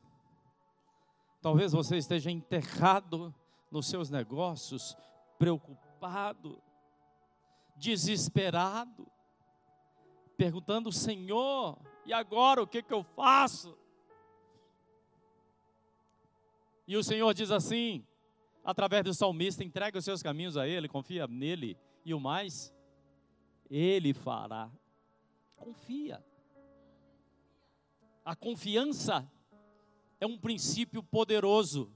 Talvez 1.40 1.72
você 1.72 1.96
esteja 1.96 2.30
enterrado 2.30 3.34
nos 3.70 3.86
seus 3.86 4.10
negócios, 4.10 4.96
preocupado, 5.38 6.60
desesperado, 7.76 9.06
perguntando: 10.36 10.90
Senhor, 10.90 11.78
e 12.04 12.12
agora 12.12 12.62
o 12.62 12.66
que, 12.66 12.82
que 12.82 12.92
eu 12.92 13.02
faço? 13.02 13.76
E 16.86 16.96
o 16.96 17.04
Senhor 17.04 17.32
diz 17.32 17.50
assim, 17.50 18.04
através 18.64 19.04
do 19.04 19.14
salmista: 19.14 19.62
entrega 19.62 19.98
os 19.98 20.04
seus 20.04 20.22
caminhos 20.22 20.56
a 20.56 20.66
Ele, 20.66 20.88
confia 20.88 21.26
nele, 21.28 21.78
e 22.04 22.12
o 22.12 22.20
mais, 22.20 22.74
Ele 23.70 24.12
fará. 24.12 24.70
Confia. 25.56 26.31
A 28.24 28.36
confiança 28.36 29.28
é 30.20 30.26
um 30.26 30.38
princípio 30.38 31.02
poderoso. 31.02 31.92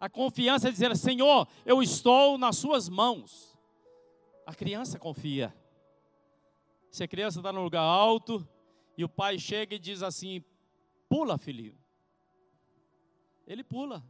A 0.00 0.08
confiança 0.08 0.68
é 0.68 0.72
dizer: 0.72 0.96
Senhor, 0.96 1.46
eu 1.64 1.82
estou 1.82 2.38
nas 2.38 2.56
Suas 2.56 2.88
mãos. 2.88 3.58
A 4.46 4.54
criança 4.54 4.98
confia. 4.98 5.54
Se 6.90 7.04
a 7.04 7.08
criança 7.08 7.40
está 7.40 7.52
no 7.52 7.62
lugar 7.62 7.82
alto 7.82 8.48
e 8.96 9.04
o 9.04 9.08
pai 9.08 9.38
chega 9.38 9.74
e 9.74 9.78
diz 9.78 10.02
assim: 10.02 10.42
Pula, 11.08 11.36
filhinho. 11.36 11.78
Ele 13.46 13.62
pula. 13.62 14.02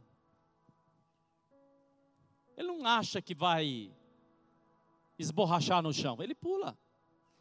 Ele 2.55 2.67
não 2.67 2.85
acha 2.85 3.21
que 3.21 3.35
vai 3.35 3.91
esborrachar 5.19 5.81
no 5.81 5.93
chão. 5.93 6.17
Ele 6.21 6.33
pula. 6.33 6.77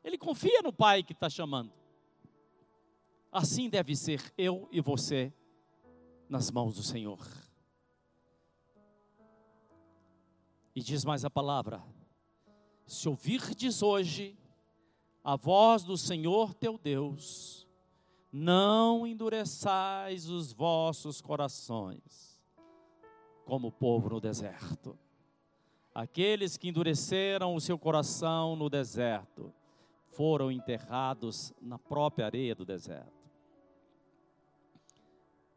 Ele 0.03 0.19
confia 0.19 0.61
no 0.63 0.73
pai 0.73 1.03
que 1.03 1.13
está 1.13 1.31
chamando. 1.31 1.73
Assim 3.37 3.69
deve 3.69 3.95
ser 3.95 4.33
eu 4.39 4.67
e 4.73 4.81
você 4.81 5.31
nas 6.27 6.51
mãos 6.51 6.77
do 6.77 6.83
Senhor. 6.83 7.21
E 10.75 10.81
diz 10.81 11.05
mais 11.05 11.23
a 11.23 11.29
palavra: 11.29 11.85
se 12.87 13.07
ouvirdes 13.07 13.83
hoje 13.83 14.39
a 15.23 15.37
voz 15.37 15.85
do 15.85 15.99
Senhor 15.99 16.55
teu 16.55 16.79
Deus, 16.79 17.69
não 18.33 19.07
endureçais 19.07 20.31
os 20.31 20.51
vossos 20.55 21.21
corações, 21.21 22.43
como 23.45 23.69
o 23.69 23.73
povo 23.73 24.09
no 24.09 24.19
deserto. 24.19 24.99
Aqueles 25.95 26.57
que 26.57 26.71
endureceram 26.71 27.55
o 27.55 27.61
seu 27.61 27.79
coração 27.79 28.57
no 28.57 28.71
deserto 28.71 29.53
foram 30.07 30.51
enterrados 30.51 31.53
na 31.61 31.79
própria 31.79 32.25
areia 32.25 32.55
do 32.55 32.65
deserto. 32.65 33.16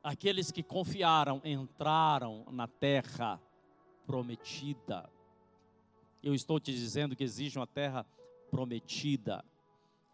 Aqueles 0.04 0.52
que 0.52 0.64
confiaram 0.64 1.42
entraram 1.44 2.46
na 2.52 2.68
terra 2.68 3.40
prometida. 4.06 5.10
Eu 6.24 6.34
estou 6.34 6.60
te 6.60 6.74
dizendo 6.74 7.16
que 7.16 7.24
existe 7.24 7.60
uma 7.60 7.68
terra 7.68 8.06
prometida. 8.50 9.44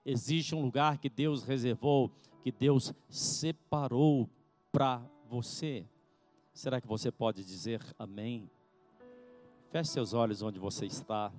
Existe 0.05 0.53
um 0.53 0.61
lugar 0.61 0.97
que 0.97 1.09
Deus 1.09 1.43
reservou, 1.43 2.11
que 2.43 2.51
Deus 2.51 2.93
separou 3.09 4.29
para 4.71 5.01
você. 5.27 5.85
Será 6.53 6.79
que 6.79 6.87
você 6.87 7.11
pode 7.11 7.43
dizer 7.43 7.81
amém? 7.97 8.49
Feche 9.71 9.91
seus 9.91 10.13
olhos 10.13 10.41
onde 10.41 10.59
você 10.59 10.85
está. 10.85 11.31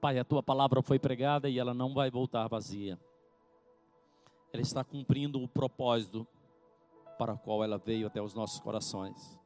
Pai, 0.00 0.18
a 0.18 0.24
tua 0.24 0.42
palavra 0.42 0.82
foi 0.82 0.98
pregada 0.98 1.48
e 1.50 1.58
ela 1.58 1.74
não 1.74 1.92
vai 1.92 2.10
voltar 2.10 2.48
vazia. 2.48 2.98
Ela 4.50 4.62
está 4.62 4.82
cumprindo 4.82 5.42
o 5.42 5.46
propósito 5.46 6.26
para 7.18 7.34
o 7.34 7.38
qual 7.38 7.62
ela 7.62 7.76
veio 7.76 8.06
até 8.06 8.22
os 8.22 8.32
nossos 8.32 8.58
corações. 8.60 9.38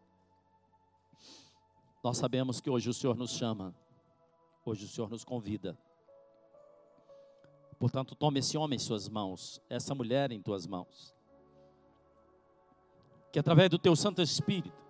Nós 2.05 2.19
sabemos 2.19 2.61
que 2.61 2.71
hoje 2.71 2.89
o 2.89 2.95
Senhor 2.95 3.17
nos 3.17 3.33
chama, 3.33 3.75
hoje 4.65 4.85
o 4.85 4.89
Senhor 4.89 5.11
nos 5.11 5.25
convida. 5.25 5.77
Portanto, 7.77 8.15
tome 8.15 8.39
esse 8.39 8.57
homem 8.57 8.77
em 8.77 8.79
suas 8.79 9.09
mãos, 9.09 9.61
essa 9.69 9.93
mulher 9.93 10.31
em 10.31 10.41
tuas 10.41 10.69
mãos. 10.69 11.13
Que 13.33 13.41
através 13.41 13.69
do 13.69 13.79
teu 13.79 13.97
Santo 13.97 14.23
Espírito, 14.23 14.85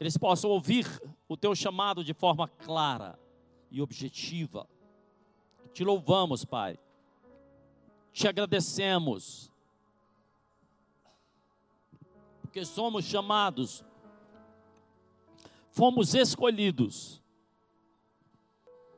eles 0.00 0.18
possam 0.18 0.50
ouvir 0.50 0.84
o 1.28 1.36
teu 1.36 1.54
chamado 1.54 2.02
de 2.02 2.12
forma 2.12 2.48
clara 2.48 3.16
e 3.74 3.82
objetiva. 3.82 4.68
Te 5.72 5.82
louvamos, 5.82 6.44
Pai. 6.44 6.78
Te 8.12 8.28
agradecemos. 8.28 9.50
Porque 12.40 12.64
somos 12.64 13.04
chamados, 13.04 13.84
fomos 15.72 16.14
escolhidos 16.14 17.20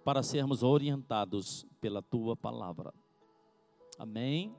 para 0.05 0.23
sermos 0.23 0.63
orientados 0.63 1.67
pela 1.81 2.03
tua 2.03 2.37
palavra. 2.37 2.93
Amém. 3.99 4.55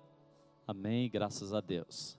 Amém. 0.66 1.08
Graças 1.12 1.54
a 1.54 1.62
Deus. 1.62 2.17